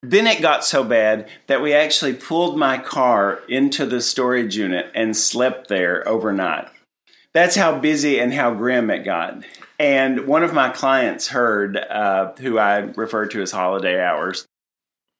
Then 0.02 0.26
it 0.26 0.42
got 0.42 0.64
so 0.64 0.84
bad 0.84 1.28
that 1.46 1.62
we 1.62 1.72
actually 1.72 2.14
pulled 2.14 2.58
my 2.58 2.78
car 2.78 3.40
into 3.48 3.86
the 3.86 4.00
storage 4.00 4.56
unit 4.56 4.90
and 4.94 5.16
slept 5.16 5.68
there 5.68 6.06
overnight. 6.08 6.68
That's 7.32 7.56
how 7.56 7.78
busy 7.78 8.18
and 8.18 8.32
how 8.32 8.54
grim 8.54 8.90
it 8.90 9.04
got. 9.04 9.44
And 9.78 10.26
one 10.26 10.42
of 10.42 10.54
my 10.54 10.70
clients 10.70 11.28
heard, 11.28 11.76
uh, 11.76 12.32
who 12.38 12.58
I 12.58 12.78
refer 12.78 13.26
to 13.26 13.42
as 13.42 13.50
holiday 13.50 14.00
hours, 14.00 14.46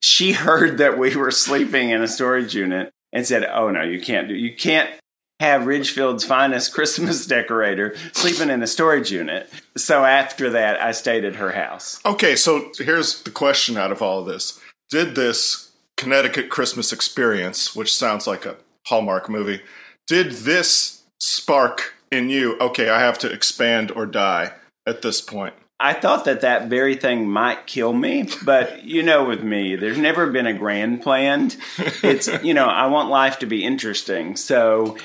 she 0.01 0.33
heard 0.33 0.79
that 0.79 0.99
we 0.99 1.15
were 1.15 1.31
sleeping 1.31 1.91
in 1.91 2.03
a 2.03 2.09
storage 2.09 2.55
unit 2.55 2.93
and 3.13 3.27
said, 3.27 3.45
"Oh 3.45 3.71
no, 3.71 3.83
you 3.83 4.01
can't 4.01 4.29
do. 4.29 4.35
You 4.35 4.55
can't 4.55 4.91
have 5.41 5.67
Ridgefield's 5.67 6.25
finest 6.25 6.73
Christmas 6.75 7.27
decorator 7.27 7.95
sleeping 8.13 8.51
in 8.51 8.63
a 8.63 8.67
storage 8.67 9.11
unit." 9.11 9.51
So 9.77 10.05
after 10.05 10.51
that, 10.51 10.81
I 10.81 10.93
stayed 10.93 11.25
at 11.25 11.37
her 11.37 11.53
house. 11.53 12.01
Okay, 12.05 12.37
so 12.37 12.71
here's 12.79 13.23
the 13.23 13.31
question 13.31 13.77
out 13.77 13.93
of 13.93 14.03
all 14.03 14.21
of 14.21 14.27
this: 14.27 14.61
Did 14.91 15.15
this 15.15 15.73
Connecticut 15.97 16.51
Christmas 16.51 16.93
experience, 16.93 17.75
which 17.75 17.95
sounds 17.95 18.27
like 18.27 18.45
a 18.45 18.57
Hallmark 18.87 19.29
movie, 19.29 19.63
did 20.07 20.33
this 20.33 21.03
spark 21.19 21.95
in 22.13 22.29
you? 22.29 22.57
Okay, 22.61 22.89
I 22.89 23.01
have 23.01 23.19
to 23.21 23.33
expand 23.33 23.91
or 23.91 24.07
die 24.07 24.53
at 24.87 25.03
this 25.03 25.21
point. 25.21 25.55
I 25.79 25.93
thought 25.93 26.25
that 26.25 26.41
that 26.41 26.69
very 26.69 26.97
thing 26.97 27.29
might 27.29 27.67
kill 27.67 27.93
me, 27.93 28.29
but 28.45 28.85
you 28.85 29.03
know, 29.03 29.25
with 29.25 29.43
me, 29.43 29.77
there's 29.77 29.99
never 29.99 30.27
been 30.31 30.47
a 30.47 30.55
grand 30.55 31.03
planned. 31.03 31.57
It's, 32.03 32.29
you 32.43 32.55
know, 32.55 32.65
I 32.65 32.87
want 32.87 33.11
life 33.11 33.41
to 33.41 33.47
be 33.47 33.63
interesting. 33.63 34.37
So 34.37 34.97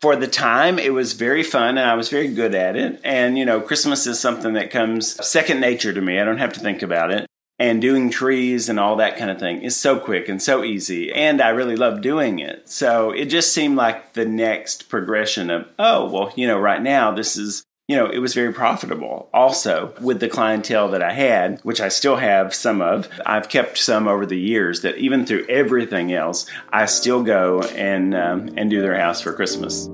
for 0.00 0.14
the 0.14 0.28
time, 0.28 0.78
it 0.78 0.94
was 0.94 1.14
very 1.14 1.42
fun 1.42 1.78
and 1.78 1.90
I 1.90 1.94
was 1.94 2.08
very 2.10 2.28
good 2.28 2.54
at 2.54 2.76
it. 2.76 3.00
And, 3.02 3.36
you 3.36 3.44
know, 3.44 3.60
Christmas 3.60 4.06
is 4.06 4.20
something 4.20 4.52
that 4.52 4.70
comes 4.70 5.24
second 5.26 5.60
nature 5.60 5.92
to 5.92 6.00
me. 6.00 6.20
I 6.20 6.24
don't 6.24 6.38
have 6.38 6.52
to 6.54 6.60
think 6.60 6.82
about 6.82 7.10
it. 7.10 7.26
And 7.58 7.82
doing 7.82 8.08
trees 8.08 8.70
and 8.70 8.80
all 8.80 8.96
that 8.96 9.18
kind 9.18 9.30
of 9.30 9.38
thing 9.38 9.62
is 9.62 9.76
so 9.76 9.98
quick 9.98 10.30
and 10.30 10.40
so 10.40 10.64
easy. 10.64 11.12
And 11.12 11.42
I 11.42 11.50
really 11.50 11.76
love 11.76 12.00
doing 12.00 12.38
it. 12.38 12.70
So 12.70 13.10
it 13.10 13.26
just 13.26 13.52
seemed 13.52 13.76
like 13.76 14.14
the 14.14 14.24
next 14.24 14.88
progression 14.88 15.50
of, 15.50 15.68
oh, 15.78 16.08
well, 16.08 16.32
you 16.36 16.46
know, 16.46 16.58
right 16.58 16.80
now 16.80 17.10
this 17.10 17.36
is 17.36 17.62
you 17.90 17.96
know, 17.96 18.06
it 18.06 18.18
was 18.18 18.34
very 18.34 18.52
profitable. 18.52 19.28
Also, 19.34 19.92
with 20.00 20.20
the 20.20 20.28
clientele 20.28 20.90
that 20.90 21.02
I 21.02 21.12
had, 21.12 21.58
which 21.64 21.80
I 21.80 21.88
still 21.88 22.14
have 22.14 22.54
some 22.54 22.80
of, 22.80 23.08
I've 23.26 23.48
kept 23.48 23.78
some 23.78 24.06
over 24.06 24.24
the 24.24 24.38
years 24.38 24.82
that 24.82 24.96
even 24.98 25.26
through 25.26 25.44
everything 25.48 26.12
else, 26.12 26.46
I 26.72 26.86
still 26.86 27.24
go 27.24 27.62
and 27.62 28.14
um, 28.14 28.54
and 28.56 28.70
do 28.70 28.80
their 28.80 28.96
house 28.96 29.20
for 29.20 29.32
Christmas. 29.32 29.88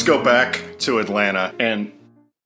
Let's 0.00 0.08
go 0.08 0.24
back 0.24 0.62
to 0.78 0.98
Atlanta 0.98 1.54
and 1.60 1.92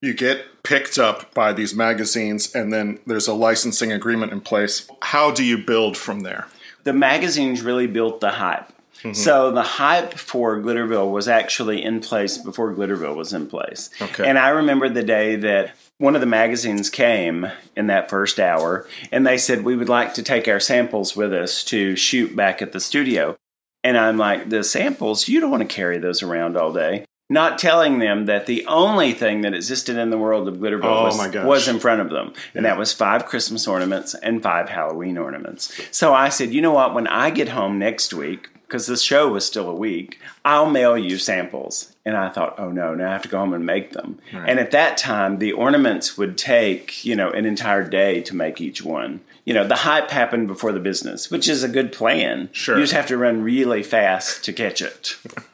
you 0.03 0.13
get 0.13 0.45
picked 0.65 0.99
up 0.99 1.33
by 1.35 1.53
these 1.53 1.73
magazines 1.73 2.53
and 2.53 2.73
then 2.73 2.99
there's 3.07 3.29
a 3.29 3.33
licensing 3.33 3.93
agreement 3.93 4.33
in 4.33 4.41
place. 4.41 4.89
How 5.03 5.31
do 5.31 5.45
you 5.45 5.57
build 5.57 5.97
from 5.97 6.21
there? 6.21 6.49
The 6.83 6.93
magazines 6.93 7.63
really 7.63 7.87
built 7.87 8.21
the 8.21 8.31
hype. 8.31 8.73
Mm-hmm. 9.05 9.13
So 9.13 9.53
the 9.53 9.63
hype 9.63 10.15
for 10.15 10.59
Glitterville 10.59 11.13
was 11.13 11.29
actually 11.29 11.81
in 11.81 12.01
place 12.01 12.39
before 12.39 12.75
Glitterville 12.75 13.15
was 13.15 13.33
in 13.33 13.47
place. 13.47 13.89
Okay. 14.03 14.29
And 14.29 14.37
I 14.37 14.49
remember 14.49 14.89
the 14.89 15.05
day 15.05 15.37
that 15.37 15.77
one 15.99 16.17
of 16.17 16.21
the 16.21 16.27
magazines 16.27 16.91
came 16.91 17.47
in 17.77 17.87
that 17.87 18.11
first 18.11 18.41
hour 18.41 18.89
and 19.13 19.25
they 19.25 19.39
said 19.39 19.63
we 19.63 19.77
would 19.77 19.89
like 19.89 20.15
to 20.15 20.25
take 20.25 20.49
our 20.49 20.59
samples 20.59 21.15
with 21.15 21.33
us 21.33 21.63
to 21.67 21.95
shoot 21.95 22.35
back 22.35 22.61
at 22.63 22.73
the 22.73 22.81
studio. 22.81 23.37
And 23.85 23.97
I'm 23.97 24.17
like, 24.17 24.49
the 24.49 24.65
samples, 24.65 25.29
you 25.29 25.39
don't 25.39 25.53
want 25.53 25.61
to 25.61 25.73
carry 25.73 25.99
those 25.99 26.21
around 26.21 26.57
all 26.57 26.73
day 26.73 27.05
not 27.31 27.59
telling 27.59 27.99
them 27.99 28.27
that 28.27 28.47
the 28.47 28.67
only 28.67 29.13
thing 29.13 29.41
that 29.43 29.55
existed 29.55 29.97
in 29.97 30.11
the 30.11 30.19
world 30.19 30.47
of 30.47 30.57
Glitterville 30.57 30.85
oh, 30.85 31.05
was, 31.05 31.45
was, 31.45 31.69
in 31.69 31.81
front 31.81 32.01
of 32.01 32.11
them. 32.11 32.33
Yeah. 32.35 32.51
And 32.55 32.67
that 32.67 32.79
was 32.79 32.93
five 32.93 33.25
Christmas 33.25 33.67
ornaments 33.67 34.15
and 34.15 34.43
five 34.43 34.69
Halloween 34.69 35.17
ornaments. 35.17 35.75
So 35.91 36.13
I 36.13 36.29
said, 36.29 36.53
you 36.53 36.61
know 36.61 36.73
what? 36.73 36.95
When 36.95 37.07
I 37.07 37.31
get 37.31 37.49
home 37.49 37.79
next 37.79 38.13
week, 38.13 38.51
because 38.67 38.87
the 38.87 38.97
show 38.97 39.29
was 39.29 39.47
still 39.47 39.69
a 39.69 39.75
week, 39.75 40.21
I'll 40.45 40.69
mail 40.69 40.99
you 40.99 41.17
samples. 41.17 41.95
And 42.05 42.17
I 42.17 42.29
thought, 42.29 42.59
oh 42.59 42.71
no, 42.71 42.95
now 42.95 43.09
I 43.09 43.13
have 43.13 43.23
to 43.23 43.29
go 43.29 43.39
home 43.39 43.55
and 43.55 43.65
make 43.65 43.93
them. 43.93 44.19
Right. 44.33 44.49
And 44.49 44.59
at 44.59 44.73
that 44.73 44.99
time, 44.99 45.39
the 45.39 45.53
ornaments 45.53 46.19
would 46.19 46.37
take, 46.37 47.05
you 47.05 47.17
know, 47.17 47.31
an 47.31 47.47
entire 47.47 47.89
day 47.89 48.21
to 48.23 48.37
make 48.37 48.61
each 48.61 48.83
one. 48.83 49.21
You 49.45 49.55
know, 49.55 49.67
the 49.67 49.77
hype 49.77 50.11
happened 50.11 50.49
before 50.49 50.73
the 50.73 50.81
business, 50.81 51.31
which 51.31 51.49
is 51.49 51.63
a 51.63 51.69
good 51.69 51.93
plan. 51.93 52.51
Sure. 52.53 52.77
You 52.77 52.83
just 52.83 52.95
have 52.95 53.07
to 53.07 53.17
run 53.17 53.43
really 53.43 53.83
fast 53.83 54.45
to 54.45 54.53
catch 54.53 54.83
it. 54.83 55.17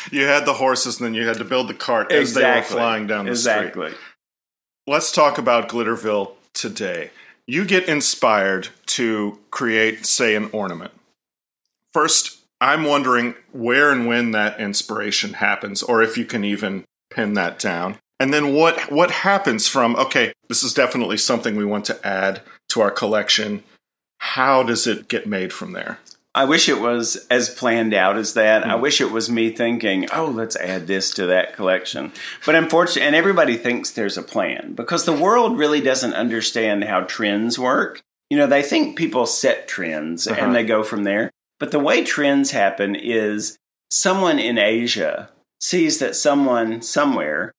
you 0.10 0.26
had 0.26 0.46
the 0.46 0.54
horses 0.54 0.98
and 1.00 1.06
then 1.06 1.14
you 1.14 1.26
had 1.26 1.38
to 1.38 1.44
build 1.44 1.68
the 1.68 1.74
cart 1.74 2.10
exactly. 2.10 2.22
as 2.22 2.34
they 2.34 2.60
were 2.60 2.80
flying 2.80 3.06
down 3.06 3.26
the 3.26 3.32
exactly. 3.32 3.88
street. 3.88 4.00
Let's 4.86 5.12
talk 5.12 5.38
about 5.38 5.68
Glitterville 5.68 6.32
today. 6.54 7.10
You 7.46 7.64
get 7.64 7.88
inspired 7.88 8.68
to 8.86 9.38
create, 9.50 10.06
say, 10.06 10.34
an 10.34 10.48
ornament. 10.52 10.92
First, 11.92 12.38
I'm 12.60 12.84
wondering 12.84 13.34
where 13.52 13.90
and 13.90 14.06
when 14.06 14.30
that 14.30 14.60
inspiration 14.60 15.34
happens, 15.34 15.82
or 15.82 16.02
if 16.02 16.16
you 16.16 16.24
can 16.24 16.44
even 16.44 16.84
pin 17.10 17.34
that 17.34 17.58
down. 17.58 17.98
And 18.18 18.32
then 18.32 18.54
what 18.54 18.90
what 18.92 19.10
happens 19.10 19.66
from 19.66 19.96
okay, 19.96 20.32
this 20.48 20.62
is 20.62 20.72
definitely 20.72 21.16
something 21.16 21.56
we 21.56 21.64
want 21.64 21.84
to 21.86 22.06
add 22.06 22.42
to 22.68 22.80
our 22.80 22.90
collection. 22.90 23.64
How 24.18 24.62
does 24.62 24.86
it 24.86 25.08
get 25.08 25.26
made 25.26 25.52
from 25.52 25.72
there? 25.72 25.98
I 26.34 26.44
wish 26.46 26.68
it 26.68 26.80
was 26.80 27.26
as 27.30 27.50
planned 27.50 27.92
out 27.92 28.16
as 28.16 28.34
that. 28.34 28.62
Mm. 28.62 28.66
I 28.66 28.76
hmm. 28.76 28.82
wish 28.82 29.00
it 29.00 29.12
was 29.12 29.28
me 29.28 29.50
thinking, 29.50 30.08
oh, 30.12 30.26
let's 30.26 30.56
add 30.56 30.86
this 30.86 31.10
to 31.12 31.26
that 31.26 31.54
collection. 31.54 32.12
But 32.46 32.54
unfortunately, 32.54 33.06
and 33.06 33.16
everybody 33.16 33.56
thinks 33.56 33.90
there's 33.90 34.16
a 34.16 34.22
plan 34.22 34.72
because 34.74 35.04
the 35.04 35.12
world 35.12 35.58
really 35.58 35.80
doesn't 35.80 36.14
understand 36.14 36.84
how 36.84 37.02
trends 37.02 37.58
work. 37.58 38.00
You 38.30 38.38
know, 38.38 38.46
they 38.46 38.62
think 38.62 38.96
people 38.96 39.26
set 39.26 39.68
trends 39.68 40.26
uh-huh. 40.26 40.42
and 40.42 40.54
they 40.54 40.64
go 40.64 40.82
from 40.82 41.04
there. 41.04 41.30
But 41.60 41.70
the 41.70 41.78
way 41.78 42.02
trends 42.02 42.50
happen 42.50 42.96
is 42.96 43.58
someone 43.90 44.38
in 44.38 44.56
Asia 44.56 45.28
sees 45.60 45.98
that 45.98 46.16
someone 46.16 46.80
somewhere 46.80 47.52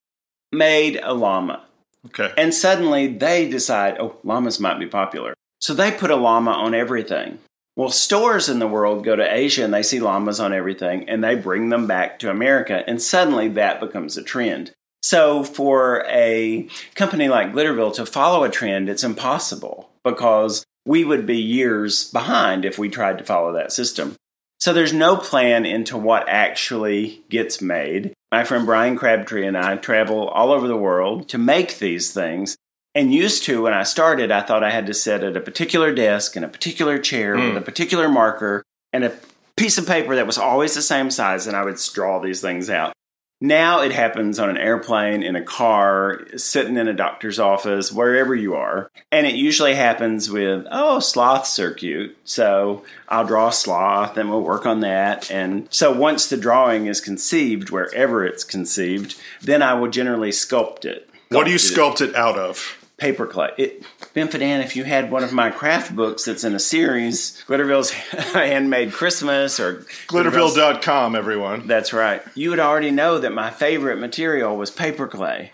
made 0.52 1.00
a 1.04 1.14
llama. 1.14 1.64
Okay. 2.08 2.34
And 2.36 2.54
suddenly 2.54 3.08
they 3.08 3.48
decide, 3.48 3.98
oh, 4.00 4.18
llamas 4.24 4.60
might 4.60 4.80
be 4.80 4.88
popular. 4.88 5.36
So 5.62 5.74
they 5.74 5.92
put 5.92 6.12
a 6.12 6.16
llama 6.16 6.52
on 6.52 6.74
everything. 6.74 7.40
Well, 7.76 7.90
stores 7.90 8.50
in 8.50 8.60
the 8.60 8.68
world 8.68 9.04
go 9.04 9.16
to 9.16 9.34
Asia 9.34 9.64
and 9.64 9.74
they 9.74 9.82
see 9.82 10.00
llamas 10.00 10.40
on 10.40 10.54
everything 10.54 11.10
and 11.10 11.24
they 11.24 11.36
bring 11.36 11.70
them 11.70 11.88
back 11.88 12.20
to 12.20 12.30
America, 12.30 12.84
and 12.86 13.02
suddenly 13.02 13.48
that 13.50 13.80
becomes 13.80 14.16
a 14.16 14.24
trend. 14.24 14.72
So, 15.02 15.44
for 15.44 16.06
a 16.08 16.70
company 16.96 17.28
like 17.28 17.52
Glitterville 17.52 17.96
to 17.96 18.06
follow 18.06 18.44
a 18.44 18.50
trend, 18.50 18.90
it's 18.90 19.04
impossible 19.04 19.90
because 20.04 20.64
we 20.86 21.04
would 21.04 21.26
be 21.26 21.38
years 21.38 22.10
behind 22.12 22.64
if 22.64 22.78
we 22.78 22.90
tried 22.90 23.18
to 23.18 23.26
follow 23.26 23.54
that 23.54 23.74
system. 23.74 24.16
So, 24.60 24.72
there's 24.72 24.94
no 24.94 25.18
plan 25.18 25.66
into 25.66 25.98
what 25.98 26.30
actually 26.30 27.22
gets 27.30 27.62
made. 27.62 28.14
My 28.32 28.46
friend 28.46 28.66
Brian 28.66 28.96
Crabtree 28.96 29.46
and 29.46 29.58
I 29.58 29.76
travel 29.76 30.30
all 30.30 30.54
over 30.54 30.70
the 30.70 30.78
world 30.78 31.28
to 31.30 31.38
make 31.38 31.80
these 31.80 32.14
things. 32.14 32.56
And 32.96 33.14
used 33.14 33.44
to, 33.46 33.64
when 33.64 33.74
I 33.74 33.84
started, 33.84 34.32
I 34.32 34.42
thought 34.42 34.64
I 34.64 34.70
had 34.70 34.86
to 34.86 34.94
sit 34.94 35.24
at 35.24 35.36
a 35.36 35.42
particular 35.42 35.94
desk 35.94 36.36
and 36.36 36.46
a 36.46 36.50
particular 36.50 37.00
chair 37.00 37.36
mm. 37.36 37.50
with 37.50 37.58
a 37.58 37.66
particular 37.66 38.08
marker 38.08 38.64
and 38.92 39.04
a 39.04 39.14
piece 39.56 39.78
of 39.78 39.88
paper 39.88 40.16
that 40.16 40.28
was 40.28 40.38
always 40.38 40.76
the 40.76 40.82
same 40.82 41.10
size, 41.10 41.48
and 41.48 41.56
I 41.56 41.64
would 41.64 41.80
draw 41.94 42.20
these 42.20 42.42
things 42.42 42.70
out. 42.70 42.94
Now 43.42 43.82
it 43.82 43.92
happens 43.92 44.40
on 44.40 44.50
an 44.50 44.58
airplane, 44.58 45.22
in 45.22 45.36
a 45.36 45.44
car, 45.44 46.22
sitting 46.38 46.78
in 46.78 46.88
a 46.88 46.94
doctor's 46.94 47.40
office, 47.40 47.92
wherever 47.92 48.34
you 48.34 48.56
are. 48.56 48.90
And 49.12 49.28
it 49.28 49.36
usually 49.36 49.76
happens 49.76 50.30
with, 50.30 50.66
oh, 50.72 51.02
sloths 51.02 51.60
are 51.60 51.74
cute. 51.74 52.16
So 52.24 52.86
I'll 53.10 53.26
draw 53.26 53.50
a 53.50 53.52
sloth 53.52 54.16
and 54.16 54.30
we'll 54.30 54.44
work 54.44 54.66
on 54.66 54.80
that. 54.80 55.30
And 55.30 55.68
so 55.72 55.92
once 55.92 56.28
the 56.28 56.38
drawing 56.38 56.86
is 56.86 57.02
conceived, 57.02 57.70
wherever 57.70 58.24
it's 58.24 58.46
conceived, 58.46 59.20
then 59.42 59.62
I 59.62 59.74
will 59.74 59.90
generally 59.90 60.32
sculpt 60.32 60.86
it. 60.86 61.10
What 61.28 61.44
do 61.44 61.52
you 61.52 61.58
sculpt 61.58 62.00
it 62.00 62.16
out 62.16 62.38
of? 62.38 62.80
Paper 63.04 63.28
clay. 63.28 63.50
It, 63.58 63.84
Dan, 64.14 64.62
if 64.62 64.78
you 64.78 64.86
had 64.86 65.12
one 65.12 65.26
of 65.26 65.34
my 65.34 65.50
craft 65.50 65.94
books 65.94 66.24
that's 66.24 66.46
in 66.46 66.56
a 66.56 66.60
series, 66.60 67.44
Glitterville's 67.48 67.92
Handmade 68.32 68.94
Christmas 68.94 69.60
or 69.60 69.86
Glitterville.com, 70.08 71.14
everyone. 71.14 71.68
That's 71.68 71.92
right. 71.92 72.22
You 72.34 72.52
would 72.52 72.62
already 72.62 72.92
know 72.92 73.20
that 73.20 73.34
my 73.34 73.50
favorite 73.50 74.00
material 74.00 74.56
was 74.56 74.72
paper 74.72 75.10
clay. 75.10 75.52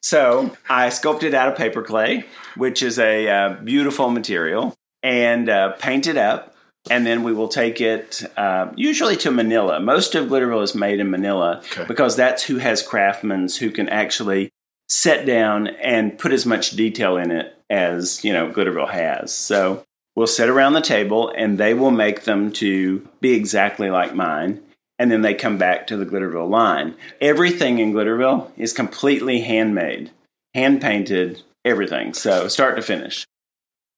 So 0.00 0.56
I 0.70 0.88
sculpted 0.88 1.34
out 1.34 1.48
of 1.48 1.58
paper 1.58 1.82
clay, 1.82 2.24
which 2.56 2.82
is 2.82 2.98
a 2.98 3.28
uh, 3.28 3.52
beautiful 3.62 4.08
material, 4.08 4.74
and 5.02 5.50
uh, 5.50 5.72
paint 5.72 6.06
it 6.06 6.16
up. 6.16 6.54
And 6.88 7.06
then 7.06 7.24
we 7.24 7.34
will 7.34 7.48
take 7.48 7.82
it 7.82 8.22
uh, 8.38 8.72
usually 8.74 9.16
to 9.18 9.30
Manila. 9.30 9.80
Most 9.80 10.14
of 10.14 10.28
Glitterville 10.28 10.62
is 10.62 10.74
made 10.74 10.98
in 10.98 11.10
Manila 11.10 11.58
okay. 11.58 11.84
because 11.84 12.16
that's 12.16 12.44
who 12.44 12.56
has 12.56 12.82
craftsmen 12.82 13.48
who 13.60 13.70
can 13.70 13.90
actually 13.90 14.50
set 14.88 15.26
down 15.26 15.68
and 15.68 16.18
put 16.18 16.32
as 16.32 16.46
much 16.46 16.70
detail 16.70 17.16
in 17.16 17.30
it 17.30 17.54
as 17.68 18.24
you 18.24 18.32
know 18.32 18.50
Glitterville 18.50 18.90
has. 18.90 19.34
So 19.34 19.84
we'll 20.14 20.26
sit 20.26 20.48
around 20.48 20.72
the 20.72 20.80
table 20.80 21.32
and 21.36 21.58
they 21.58 21.74
will 21.74 21.90
make 21.90 22.24
them 22.24 22.52
to 22.52 23.06
be 23.20 23.32
exactly 23.32 23.90
like 23.90 24.14
mine. 24.14 24.62
And 24.98 25.10
then 25.10 25.20
they 25.20 25.34
come 25.34 25.58
back 25.58 25.86
to 25.88 25.96
the 25.96 26.06
Glitterville 26.06 26.48
line. 26.48 26.94
Everything 27.20 27.78
in 27.78 27.92
Glitterville 27.92 28.50
is 28.56 28.72
completely 28.72 29.40
handmade, 29.40 30.10
hand 30.54 30.80
painted, 30.80 31.42
everything. 31.66 32.14
So 32.14 32.48
start 32.48 32.76
to 32.76 32.82
finish. 32.82 33.26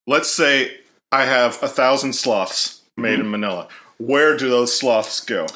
Let's 0.07 0.29
say 0.29 0.75
I 1.11 1.23
have 1.23 1.61
a 1.63 1.69
thousand 1.69 2.13
sloths 2.13 2.81
made 2.97 3.13
mm-hmm. 3.13 3.21
in 3.21 3.31
Manila. 3.31 3.67
Where 3.97 4.35
do 4.35 4.49
those 4.49 4.77
sloths 4.77 5.21
go? 5.21 5.47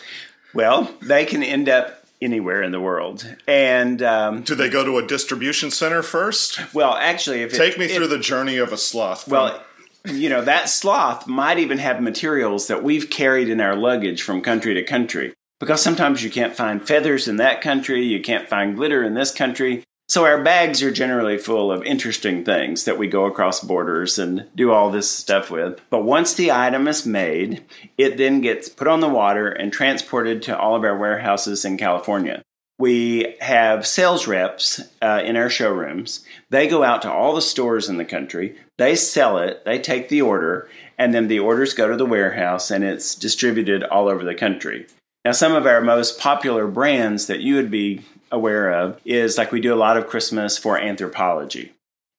Well, 0.53 0.93
they 1.01 1.25
can 1.25 1.43
end 1.43 1.67
up 1.67 2.02
anywhere 2.23 2.63
in 2.63 2.71
the 2.71 2.79
world. 2.79 3.35
And 3.47 4.01
um, 4.01 4.41
do 4.43 4.55
they 4.55 4.69
go 4.69 4.83
to 4.83 4.97
a 4.97 5.07
distribution 5.07 5.71
center 5.71 6.01
first? 6.01 6.59
Well, 6.73 6.93
actually, 6.93 7.41
if 7.41 7.53
take 7.53 7.73
it, 7.73 7.79
me 7.79 7.87
through 7.87 8.07
the 8.07 8.19
journey 8.19 8.57
of 8.57 8.71
a 8.71 8.77
sloth. 8.77 9.27
Well. 9.27 9.63
You 10.05 10.27
know, 10.27 10.43
that 10.43 10.67
sloth 10.67 11.27
might 11.27 11.59
even 11.59 11.77
have 11.77 12.01
materials 12.01 12.67
that 12.67 12.83
we've 12.83 13.09
carried 13.09 13.47
in 13.47 13.61
our 13.61 13.73
luggage 13.73 14.21
from 14.21 14.41
country 14.41 14.73
to 14.73 14.83
country. 14.83 15.33
Because 15.61 15.81
sometimes 15.81 16.21
you 16.21 16.29
can't 16.29 16.53
find 16.53 16.85
feathers 16.85 17.29
in 17.29 17.37
that 17.37 17.61
country, 17.61 18.03
you 18.03 18.21
can't 18.21 18.49
find 18.49 18.75
glitter 18.75 19.01
in 19.01 19.13
this 19.13 19.31
country. 19.31 19.85
So 20.13 20.25
our 20.25 20.43
bags 20.43 20.83
are 20.83 20.91
generally 20.91 21.39
full 21.39 21.71
of 21.71 21.81
interesting 21.81 22.45
things 22.45 22.83
that 22.83 22.99
we 22.99 23.07
go 23.07 23.25
across 23.25 23.61
borders 23.61 24.19
and 24.19 24.45
do 24.53 24.71
all 24.71 24.91
this 24.91 25.09
stuff 25.09 25.49
with. 25.49 25.81
But 25.89 26.03
once 26.03 26.35
the 26.35 26.51
item 26.51 26.87
is 26.87 27.03
made, 27.03 27.65
it 27.97 28.17
then 28.17 28.39
gets 28.39 28.69
put 28.69 28.87
on 28.87 28.99
the 28.99 29.09
water 29.09 29.47
and 29.47 29.73
transported 29.73 30.43
to 30.43 30.55
all 30.55 30.75
of 30.75 30.83
our 30.83 30.95
warehouses 30.95 31.65
in 31.65 31.77
California. 31.77 32.43
We 32.77 33.35
have 33.41 33.87
sales 33.87 34.27
reps 34.27 34.79
uh, 35.01 35.23
in 35.25 35.35
our 35.35 35.49
showrooms. 35.49 36.23
They 36.51 36.67
go 36.67 36.83
out 36.83 37.01
to 37.01 37.11
all 37.11 37.33
the 37.33 37.41
stores 37.41 37.89
in 37.89 37.97
the 37.97 38.05
country. 38.05 38.55
They 38.77 38.95
sell 38.95 39.39
it, 39.39 39.65
they 39.65 39.79
take 39.79 40.09
the 40.09 40.21
order, 40.21 40.69
and 40.95 41.11
then 41.11 41.27
the 41.27 41.39
orders 41.39 41.73
go 41.73 41.87
to 41.87 41.97
the 41.97 42.05
warehouse 42.05 42.69
and 42.69 42.83
it's 42.83 43.15
distributed 43.15 43.83
all 43.83 44.07
over 44.07 44.23
the 44.23 44.35
country. 44.35 44.85
Now, 45.25 45.31
some 45.31 45.55
of 45.55 45.65
our 45.65 45.81
most 45.81 46.19
popular 46.19 46.67
brands 46.67 47.25
that 47.25 47.39
you 47.39 47.55
would 47.55 47.71
be 47.71 48.03
aware 48.33 48.73
of 48.73 48.99
is 49.05 49.37
like 49.37 49.51
we 49.51 49.61
do 49.61 49.73
a 49.73 49.75
lot 49.75 49.95
of 49.95 50.07
Christmas 50.07 50.57
for 50.57 50.77
Anthropologie. 50.77 51.69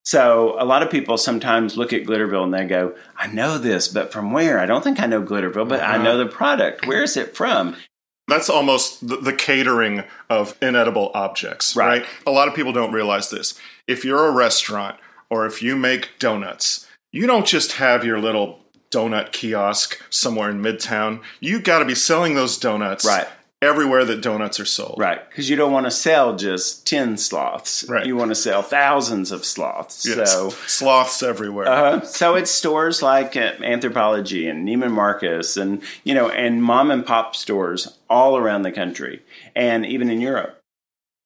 So 0.04 0.54
a 0.58 0.64
lot 0.64 0.82
of 0.82 0.90
people 0.90 1.18
sometimes 1.18 1.76
look 1.76 1.92
at 1.92 2.04
Glitterville 2.04 2.44
and 2.44 2.54
they 2.54 2.64
go, 2.66 2.94
I 3.16 3.26
know 3.26 3.58
this, 3.58 3.88
but 3.88 4.12
from 4.12 4.32
where? 4.32 4.58
I 4.58 4.66
don't 4.66 4.84
think 4.84 5.00
I 5.00 5.06
know 5.06 5.22
Glitterville, 5.22 5.68
but 5.68 5.80
uh-huh. 5.80 5.92
I 5.92 6.02
know 6.02 6.16
the 6.16 6.26
product. 6.26 6.86
Where 6.86 7.02
is 7.02 7.16
it 7.16 7.34
from? 7.36 7.76
That's 8.28 8.48
almost 8.48 9.06
the, 9.06 9.16
the 9.16 9.32
catering 9.32 10.04
of 10.30 10.56
inedible 10.62 11.10
objects, 11.14 11.74
right. 11.74 12.02
right? 12.02 12.06
A 12.26 12.30
lot 12.30 12.48
of 12.48 12.54
people 12.54 12.72
don't 12.72 12.92
realize 12.92 13.30
this. 13.30 13.58
If 13.86 14.04
you're 14.04 14.26
a 14.26 14.32
restaurant 14.32 14.98
or 15.30 15.46
if 15.46 15.62
you 15.62 15.74
make 15.74 16.18
donuts, 16.18 16.86
you 17.12 17.26
don't 17.26 17.46
just 17.46 17.72
have 17.72 18.04
your 18.04 18.20
little 18.20 18.60
donut 18.90 19.32
kiosk 19.32 20.00
somewhere 20.10 20.50
in 20.50 20.62
Midtown. 20.62 21.22
You 21.40 21.60
got 21.60 21.80
to 21.80 21.84
be 21.84 21.94
selling 21.94 22.34
those 22.34 22.56
donuts 22.56 23.04
right 23.04 23.26
everywhere 23.64 24.04
that 24.04 24.20
donuts 24.20 24.60
are 24.60 24.64
sold. 24.64 24.96
Right, 24.98 25.28
because 25.28 25.50
you 25.50 25.56
don't 25.56 25.72
want 25.72 25.86
to 25.86 25.90
sell 25.90 26.36
just 26.36 26.86
10 26.86 27.16
sloths. 27.16 27.84
Right. 27.88 28.06
You 28.06 28.16
want 28.16 28.30
to 28.30 28.34
sell 28.34 28.62
thousands 28.62 29.32
of 29.32 29.44
sloths. 29.44 30.06
Yes. 30.06 30.32
So 30.32 30.50
sloths 30.66 31.22
everywhere. 31.22 31.68
Uh, 31.68 32.00
so 32.02 32.34
it's 32.34 32.50
stores 32.50 33.02
like 33.02 33.32
Anthropologie 33.32 34.50
and 34.50 34.68
Neiman 34.68 34.92
Marcus 34.92 35.56
and, 35.56 35.82
you 36.04 36.14
know, 36.14 36.28
and 36.28 36.62
mom 36.62 36.90
and 36.90 37.04
pop 37.04 37.34
stores 37.34 37.98
all 38.08 38.36
around 38.36 38.62
the 38.62 38.72
country 38.72 39.22
and 39.56 39.84
even 39.84 40.10
in 40.10 40.20
Europe. 40.20 40.60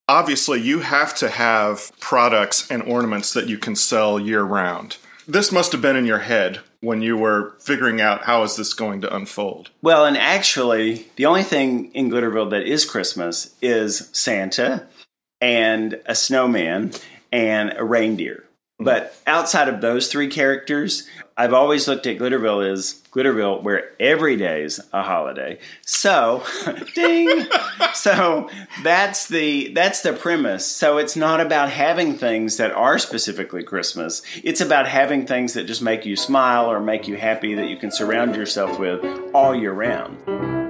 Obviously, 0.09 0.61
you 0.63 0.81
have 0.81 1.15
to 1.17 1.29
have 1.29 1.93
products 2.01 2.71
and 2.71 2.83
ornaments 2.83 3.35
that 3.35 3.47
you 3.47 3.59
can 3.59 3.77
sell 3.77 4.19
year 4.19 4.43
round. 4.43 4.97
This 5.31 5.53
must 5.53 5.73
have 5.73 5.83
been 5.83 5.95
in 5.95 6.07
your 6.07 6.21
head 6.21 6.61
when 6.81 7.03
you 7.03 7.15
were 7.15 7.55
figuring 7.61 8.01
out 8.01 8.25
how 8.25 8.45
is 8.45 8.57
this 8.57 8.73
going 8.73 9.03
to 9.03 9.15
unfold? 9.15 9.71
Well, 9.83 10.07
and 10.07 10.17
actually, 10.17 11.07
the 11.17 11.27
only 11.27 11.43
thing 11.43 11.93
in 11.93 12.09
Glitterville 12.09 12.49
that 12.49 12.63
is 12.63 12.87
Christmas 12.87 13.55
is 13.61 14.09
Santa 14.13 14.87
and 15.39 16.01
a 16.07 16.15
snowman 16.15 16.93
and 17.31 17.75
a 17.77 17.85
reindeer. 17.85 18.45
Mm-hmm. 18.79 18.85
But 18.85 19.17
outside 19.27 19.69
of 19.69 19.81
those 19.81 20.09
three 20.09 20.29
characters, 20.29 21.09
I've 21.37 21.53
always 21.53 21.89
looked 21.89 22.07
at 22.07 22.19
Glitterville 22.19 22.71
as 22.71 23.03
Glitterville, 23.13 23.63
where 23.63 23.91
every 23.99 24.37
day 24.37 24.63
is 24.63 24.81
a 24.93 25.03
holiday. 25.03 25.59
So, 25.83 26.45
ding. 26.95 27.47
so 27.95 28.49
that's 28.85 29.27
the 29.27 29.73
that's 29.73 30.03
the 30.03 30.13
premise. 30.13 30.67
So 30.67 30.99
it's 30.99 31.17
not 31.17 31.41
about 31.41 31.71
having 31.71 32.17
things 32.17 32.57
that 32.59 32.71
are 32.71 32.99
specifically 32.99 33.65
Christmas. 33.65 34.23
It's 34.45 34.61
about 34.61 34.87
having 34.87 35.27
things 35.27 35.55
that 35.55 35.65
just 35.65 35.83
make 35.83 36.07
you 36.07 36.15
smile 36.15 36.71
or 36.71 36.81
make 36.81 37.09
you 37.09 37.17
happy 37.17 37.55
that 37.55 37.69
you 37.69 37.77
can 37.77 37.91
surround 37.91 38.37
yourself 38.37 38.79
with 38.79 39.05
all 39.35 39.55
year 39.55 39.73
round. 39.73 40.68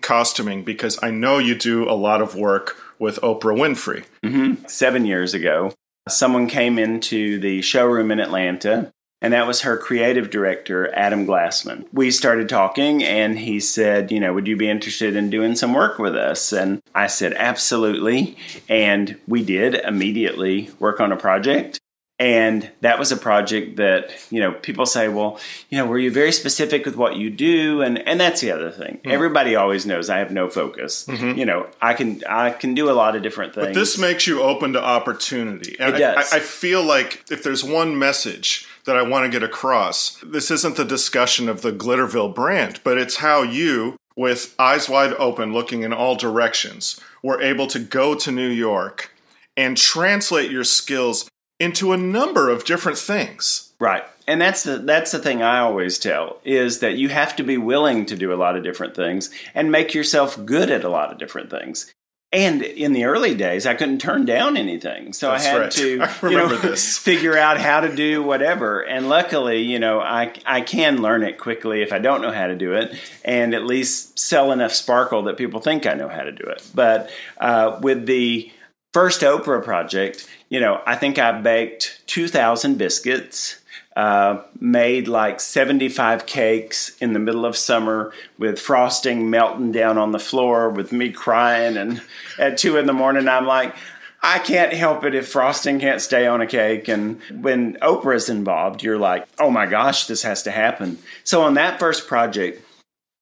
Costuming 0.00 0.62
because 0.62 0.98
I 1.02 1.10
know 1.10 1.38
you 1.38 1.54
do 1.54 1.88
a 1.88 1.96
lot 1.96 2.20
of 2.20 2.34
work 2.34 2.76
with 2.98 3.18
Oprah 3.22 3.56
Winfrey. 3.56 4.04
Mm-hmm. 4.22 4.66
Seven 4.66 5.06
years 5.06 5.32
ago, 5.32 5.72
someone 6.06 6.48
came 6.48 6.78
into 6.78 7.38
the 7.40 7.62
showroom 7.62 8.10
in 8.10 8.20
Atlanta, 8.20 8.92
and 9.22 9.32
that 9.32 9.46
was 9.46 9.62
her 9.62 9.78
creative 9.78 10.28
director, 10.28 10.94
Adam 10.94 11.26
Glassman. 11.26 11.86
We 11.90 12.10
started 12.10 12.50
talking, 12.50 13.02
and 13.02 13.38
he 13.38 13.58
said, 13.58 14.12
You 14.12 14.20
know, 14.20 14.34
would 14.34 14.46
you 14.46 14.56
be 14.56 14.68
interested 14.68 15.16
in 15.16 15.30
doing 15.30 15.56
some 15.56 15.72
work 15.72 15.98
with 15.98 16.14
us? 16.14 16.52
And 16.52 16.82
I 16.94 17.06
said, 17.06 17.32
Absolutely. 17.32 18.36
And 18.68 19.16
we 19.26 19.42
did 19.42 19.74
immediately 19.74 20.70
work 20.78 21.00
on 21.00 21.10
a 21.10 21.16
project. 21.16 21.80
And 22.20 22.68
that 22.80 22.98
was 22.98 23.12
a 23.12 23.16
project 23.16 23.76
that, 23.76 24.10
you 24.28 24.40
know, 24.40 24.50
people 24.50 24.86
say, 24.86 25.06
well, 25.08 25.38
you 25.70 25.78
know, 25.78 25.86
were 25.86 25.98
you 25.98 26.10
very 26.10 26.32
specific 26.32 26.84
with 26.84 26.96
what 26.96 27.14
you 27.14 27.30
do? 27.30 27.80
And 27.80 27.96
and 28.08 28.20
that's 28.20 28.40
the 28.40 28.50
other 28.50 28.72
thing. 28.72 28.98
Mm. 29.04 29.12
Everybody 29.12 29.54
always 29.54 29.86
knows 29.86 30.10
I 30.10 30.18
have 30.18 30.32
no 30.32 30.48
focus. 30.50 31.06
Mm-hmm. 31.06 31.38
You 31.38 31.46
know, 31.46 31.68
I 31.80 31.94
can 31.94 32.24
I 32.28 32.50
can 32.50 32.74
do 32.74 32.90
a 32.90 32.92
lot 32.92 33.14
of 33.14 33.22
different 33.22 33.54
things. 33.54 33.68
But 33.68 33.74
this 33.74 33.98
makes 33.98 34.26
you 34.26 34.42
open 34.42 34.72
to 34.72 34.82
opportunity. 34.82 35.76
And 35.78 35.94
it 35.94 35.98
does. 35.98 36.32
I, 36.32 36.38
I 36.38 36.40
feel 36.40 36.82
like 36.82 37.24
if 37.30 37.44
there's 37.44 37.62
one 37.62 37.96
message 37.96 38.66
that 38.84 38.96
I 38.96 39.02
want 39.02 39.24
to 39.24 39.30
get 39.30 39.44
across, 39.44 40.18
this 40.24 40.50
isn't 40.50 40.76
the 40.76 40.84
discussion 40.84 41.48
of 41.48 41.62
the 41.62 41.72
Glitterville 41.72 42.34
brand, 42.34 42.80
but 42.82 42.98
it's 42.98 43.18
how 43.18 43.42
you, 43.42 43.96
with 44.16 44.56
eyes 44.58 44.88
wide 44.88 45.12
open, 45.14 45.52
looking 45.52 45.82
in 45.82 45.92
all 45.92 46.16
directions, 46.16 46.98
were 47.22 47.40
able 47.40 47.68
to 47.68 47.78
go 47.78 48.16
to 48.16 48.32
New 48.32 48.48
York 48.48 49.12
and 49.56 49.76
translate 49.76 50.50
your 50.50 50.64
skills 50.64 51.28
into 51.58 51.92
a 51.92 51.96
number 51.96 52.48
of 52.50 52.64
different 52.64 52.98
things. 52.98 53.72
Right. 53.78 54.04
And 54.26 54.40
that's 54.40 54.62
the 54.64 54.78
that's 54.78 55.12
the 55.12 55.18
thing 55.18 55.42
I 55.42 55.60
always 55.60 55.98
tell 55.98 56.40
is 56.44 56.80
that 56.80 56.96
you 56.96 57.08
have 57.08 57.36
to 57.36 57.42
be 57.42 57.56
willing 57.56 58.06
to 58.06 58.16
do 58.16 58.32
a 58.32 58.36
lot 58.36 58.56
of 58.56 58.62
different 58.64 58.94
things 58.94 59.30
and 59.54 59.72
make 59.72 59.94
yourself 59.94 60.38
good 60.44 60.70
at 60.70 60.84
a 60.84 60.88
lot 60.88 61.12
of 61.12 61.18
different 61.18 61.50
things. 61.50 61.92
And 62.30 62.62
in 62.62 62.92
the 62.92 63.04
early 63.04 63.34
days, 63.34 63.64
I 63.64 63.72
couldn't 63.72 64.02
turn 64.02 64.26
down 64.26 64.58
anything, 64.58 65.14
so 65.14 65.30
That's 65.30 65.46
I 65.46 65.48
had 65.48 65.60
right. 65.62 65.70
to, 65.70 66.00
I 66.26 66.28
you 66.28 66.36
know, 66.36 66.56
this. 66.58 66.98
figure 66.98 67.38
out 67.38 67.58
how 67.58 67.80
to 67.80 67.94
do 67.94 68.22
whatever. 68.22 68.82
And 68.82 69.08
luckily, 69.08 69.62
you 69.62 69.78
know, 69.78 70.00
I 70.00 70.34
I 70.44 70.60
can 70.60 71.00
learn 71.00 71.22
it 71.22 71.38
quickly 71.38 71.80
if 71.80 71.90
I 71.90 71.98
don't 71.98 72.20
know 72.20 72.30
how 72.32 72.48
to 72.48 72.54
do 72.54 72.74
it, 72.74 72.94
and 73.24 73.54
at 73.54 73.64
least 73.64 74.18
sell 74.18 74.52
enough 74.52 74.72
sparkle 74.74 75.22
that 75.22 75.38
people 75.38 75.60
think 75.60 75.86
I 75.86 75.94
know 75.94 76.08
how 76.08 76.22
to 76.22 76.32
do 76.32 76.44
it. 76.44 76.62
But 76.74 77.08
uh, 77.38 77.78
with 77.80 78.04
the 78.04 78.52
first 78.92 79.20
Oprah 79.22 79.62
project, 79.62 80.28
you 80.48 80.60
know, 80.60 80.80
I 80.86 80.96
think 80.96 81.18
I 81.18 81.40
baked 81.40 82.02
2,000 82.06 82.78
biscuits, 82.78 83.60
uh, 83.96 84.42
made 84.60 85.08
like 85.08 85.40
75 85.40 86.26
cakes 86.26 86.96
in 86.98 87.12
the 87.12 87.18
middle 87.18 87.44
of 87.44 87.56
summer 87.56 88.12
with 88.38 88.60
frosting 88.60 89.28
melting 89.28 89.72
down 89.72 89.98
on 89.98 90.12
the 90.12 90.18
floor 90.18 90.70
with 90.70 90.92
me 90.92 91.10
crying. 91.10 91.76
And 91.76 92.00
at 92.38 92.58
two 92.58 92.76
in 92.76 92.86
the 92.86 92.92
morning, 92.92 93.28
I'm 93.28 93.46
like, 93.46 93.74
I 94.22 94.38
can't 94.38 94.72
help 94.72 95.04
it 95.04 95.14
if 95.14 95.28
frosting 95.28 95.78
can't 95.78 96.00
stay 96.00 96.26
on 96.26 96.40
a 96.40 96.46
cake. 96.46 96.88
And 96.88 97.20
when 97.30 97.74
Oprah's 97.74 98.28
involved, 98.28 98.82
you're 98.82 98.98
like, 98.98 99.26
oh 99.38 99.50
my 99.50 99.66
gosh, 99.66 100.06
this 100.06 100.22
has 100.22 100.42
to 100.44 100.50
happen. 100.50 100.98
So 101.24 101.42
on 101.42 101.54
that 101.54 101.78
first 101.78 102.08
project, 102.08 102.64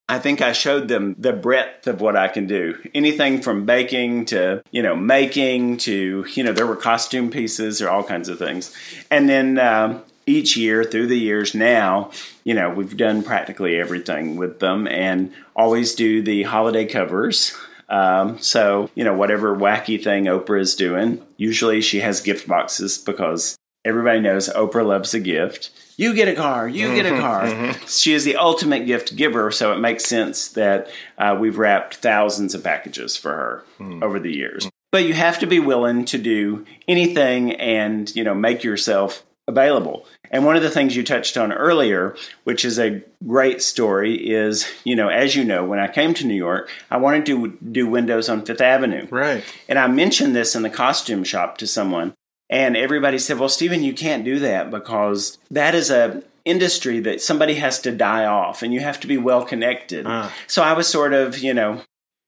I 0.09 0.19
think 0.19 0.41
I 0.41 0.53
showed 0.53 0.87
them 0.87 1.15
the 1.19 1.33
breadth 1.33 1.85
of 1.85 1.99
what 1.99 2.15
I 2.15 2.29
can 2.29 2.47
do. 2.47 2.77
Anything 2.95 3.41
from 3.41 3.65
baking 3.65 4.25
to, 4.25 4.63
you 4.71 4.81
know, 4.81 4.95
making 4.95 5.77
to, 5.77 6.25
you 6.33 6.43
know, 6.43 6.53
there 6.53 6.65
were 6.65 6.77
costume 6.77 7.29
pieces 7.29 7.81
or 7.81 7.89
all 7.89 8.03
kinds 8.03 8.29
of 8.29 8.39
things. 8.39 8.73
And 9.11 9.27
then 9.27 9.59
um, 9.59 10.03
each 10.25 10.55
year 10.55 10.85
through 10.85 11.07
the 11.07 11.19
years 11.19 11.53
now, 11.53 12.11
you 12.45 12.53
know, 12.53 12.69
we've 12.69 12.95
done 12.95 13.21
practically 13.21 13.77
everything 13.77 14.37
with 14.37 14.59
them 14.59 14.87
and 14.87 15.33
always 15.57 15.93
do 15.93 16.21
the 16.21 16.43
holiday 16.43 16.85
covers. 16.85 17.53
Um, 17.89 18.39
so, 18.39 18.89
you 18.95 19.03
know, 19.03 19.13
whatever 19.13 19.55
wacky 19.55 20.01
thing 20.01 20.25
Oprah 20.25 20.61
is 20.61 20.75
doing, 20.75 21.21
usually 21.35 21.81
she 21.81 21.99
has 21.99 22.21
gift 22.21 22.47
boxes 22.47 22.97
because 22.97 23.57
everybody 23.83 24.21
knows 24.21 24.47
Oprah 24.49 24.85
loves 24.85 25.13
a 25.13 25.19
gift 25.19 25.71
you 25.97 26.13
get 26.13 26.27
a 26.27 26.35
car, 26.35 26.69
you 26.69 26.93
get 26.95 27.07
a 27.07 27.09
mm-hmm, 27.09 27.21
car. 27.21 27.43
Mm-hmm. 27.43 27.85
She 27.87 28.13
is 28.13 28.23
the 28.23 28.35
ultimate 28.35 28.85
gift 28.85 29.15
giver, 29.15 29.49
so 29.51 29.73
it 29.73 29.79
makes 29.79 30.05
sense 30.05 30.49
that 30.49 30.89
uh, 31.17 31.35
we've 31.39 31.57
wrapped 31.57 31.95
thousands 31.95 32.53
of 32.53 32.63
packages 32.63 33.17
for 33.17 33.31
her 33.31 33.63
mm. 33.79 34.03
over 34.03 34.19
the 34.19 34.31
years. 34.31 34.69
But 34.91 35.05
you 35.05 35.15
have 35.15 35.39
to 35.39 35.47
be 35.47 35.59
willing 35.59 36.05
to 36.05 36.17
do 36.17 36.65
anything 36.87 37.53
and 37.53 38.15
you 38.15 38.23
know 38.23 38.35
make 38.35 38.63
yourself 38.63 39.23
available. 39.47 40.05
And 40.29 40.45
one 40.45 40.55
of 40.55 40.61
the 40.61 40.69
things 40.69 40.95
you 40.95 41.03
touched 41.03 41.37
on 41.37 41.53
earlier, 41.53 42.15
which 42.43 42.65
is 42.65 42.77
a 42.77 43.01
great 43.25 43.61
story, 43.61 44.15
is 44.15 44.69
you 44.83 44.95
know, 44.95 45.07
as 45.07 45.35
you 45.35 45.43
know, 45.43 45.65
when 45.65 45.79
I 45.79 45.87
came 45.87 46.13
to 46.15 46.27
New 46.27 46.35
York, 46.35 46.69
I 46.91 46.97
wanted 46.97 47.25
to 47.27 47.57
do 47.71 47.87
windows 47.87 48.29
on 48.29 48.45
Fifth 48.45 48.61
Avenue. 48.61 49.07
Right. 49.09 49.43
And 49.67 49.79
I 49.79 49.87
mentioned 49.87 50.35
this 50.35 50.55
in 50.55 50.61
the 50.61 50.69
costume 50.69 51.23
shop 51.23 51.57
to 51.57 51.67
someone, 51.67 52.13
and 52.49 52.77
everybody 52.77 53.19
said, 53.19 53.39
well, 53.39 53.49
Stephen, 53.49 53.83
you 53.83 53.93
can't 53.93 54.23
do 54.23 54.39
that 54.39 54.71
because 54.71 55.37
that 55.51 55.75
is 55.75 55.89
a 55.89 56.23
industry 56.45 57.01
that 57.01 57.21
somebody 57.21 57.55
has 57.55 57.79
to 57.81 57.91
die 57.91 58.25
off 58.25 58.63
and 58.63 58.73
you 58.73 58.79
have 58.79 58.99
to 59.01 59.07
be 59.07 59.17
well 59.17 59.43
connected. 59.43 60.07
Uh. 60.07 60.29
So 60.47 60.63
I 60.63 60.73
was 60.73 60.87
sort 60.87 61.13
of, 61.13 61.37
you 61.39 61.53
know, 61.53 61.81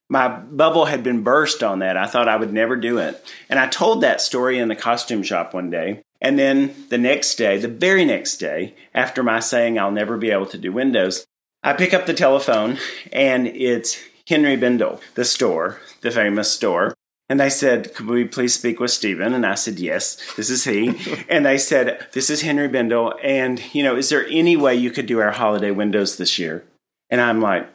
my 0.10 0.28
bubble 0.28 0.86
had 0.86 1.04
been 1.04 1.24
burst 1.24 1.64
on 1.64 1.80
that. 1.80 1.96
I 1.96 2.08
thought 2.08 2.28
I 2.28 2.36
would 2.36 2.52
never 2.52 2.76
do 2.76 2.98
it. 2.98 3.24
And 3.48 3.60
I 3.60 3.68
told 3.68 4.02
that 4.02 4.22
story 4.22 4.60
in 4.60 4.68
the 4.68 4.76
costume 4.76 5.24
shop 5.24 5.54
one 5.54 5.70
day. 5.70 6.02
And 6.20 6.38
then 6.38 6.76
the 6.90 6.98
next 6.98 7.36
day, 7.36 7.58
the 7.58 7.70
very 7.70 8.04
next 8.04 8.38
day, 8.38 8.76
after 8.94 9.24
my 9.24 9.40
saying 9.40 9.80
I'll 9.80 9.92
never 9.92 10.18
be 10.18 10.32
able 10.32 10.48
to 10.48 10.58
do 10.58 10.72
windows, 10.74 11.26
I 11.64 11.74
pick 11.74 11.94
up 11.94 12.06
the 12.06 12.14
telephone 12.14 12.78
and 13.14 13.48
it's 13.48 13.98
Henri 14.30 14.58
Bendel, 14.58 15.00
the 15.16 15.26
store, 15.26 15.80
the 16.02 16.12
famous 16.12 16.52
store. 16.52 16.94
And 17.30 17.40
they 17.40 17.50
said, 17.50 17.94
Could 17.94 18.08
we 18.08 18.26
please 18.26 18.56
speak 18.56 18.80
with 18.80 18.92
Stephen? 18.92 19.34
And 19.34 19.46
I 19.46 19.56
said, 19.56 19.80
Yes, 19.80 20.18
this 20.36 20.50
is 20.50 20.64
he. 20.64 21.00
and 21.30 21.46
they 21.46 21.58
said, 21.58 22.08
This 22.14 22.30
is 22.30 22.42
Henri 22.42 22.68
Bendel. 22.68 23.14
And, 23.24 23.62
you 23.74 23.84
know, 23.84 23.96
is 23.96 24.10
there 24.10 24.26
any 24.28 24.58
way 24.58 24.76
you 24.76 24.90
could 24.90 25.06
do 25.06 25.20
our 25.20 25.32
holiday 25.32 25.72
windows 25.72 26.18
this 26.18 26.40
year? 26.40 26.66
And 27.10 27.22
I'm 27.22 27.40
like, 27.40 27.70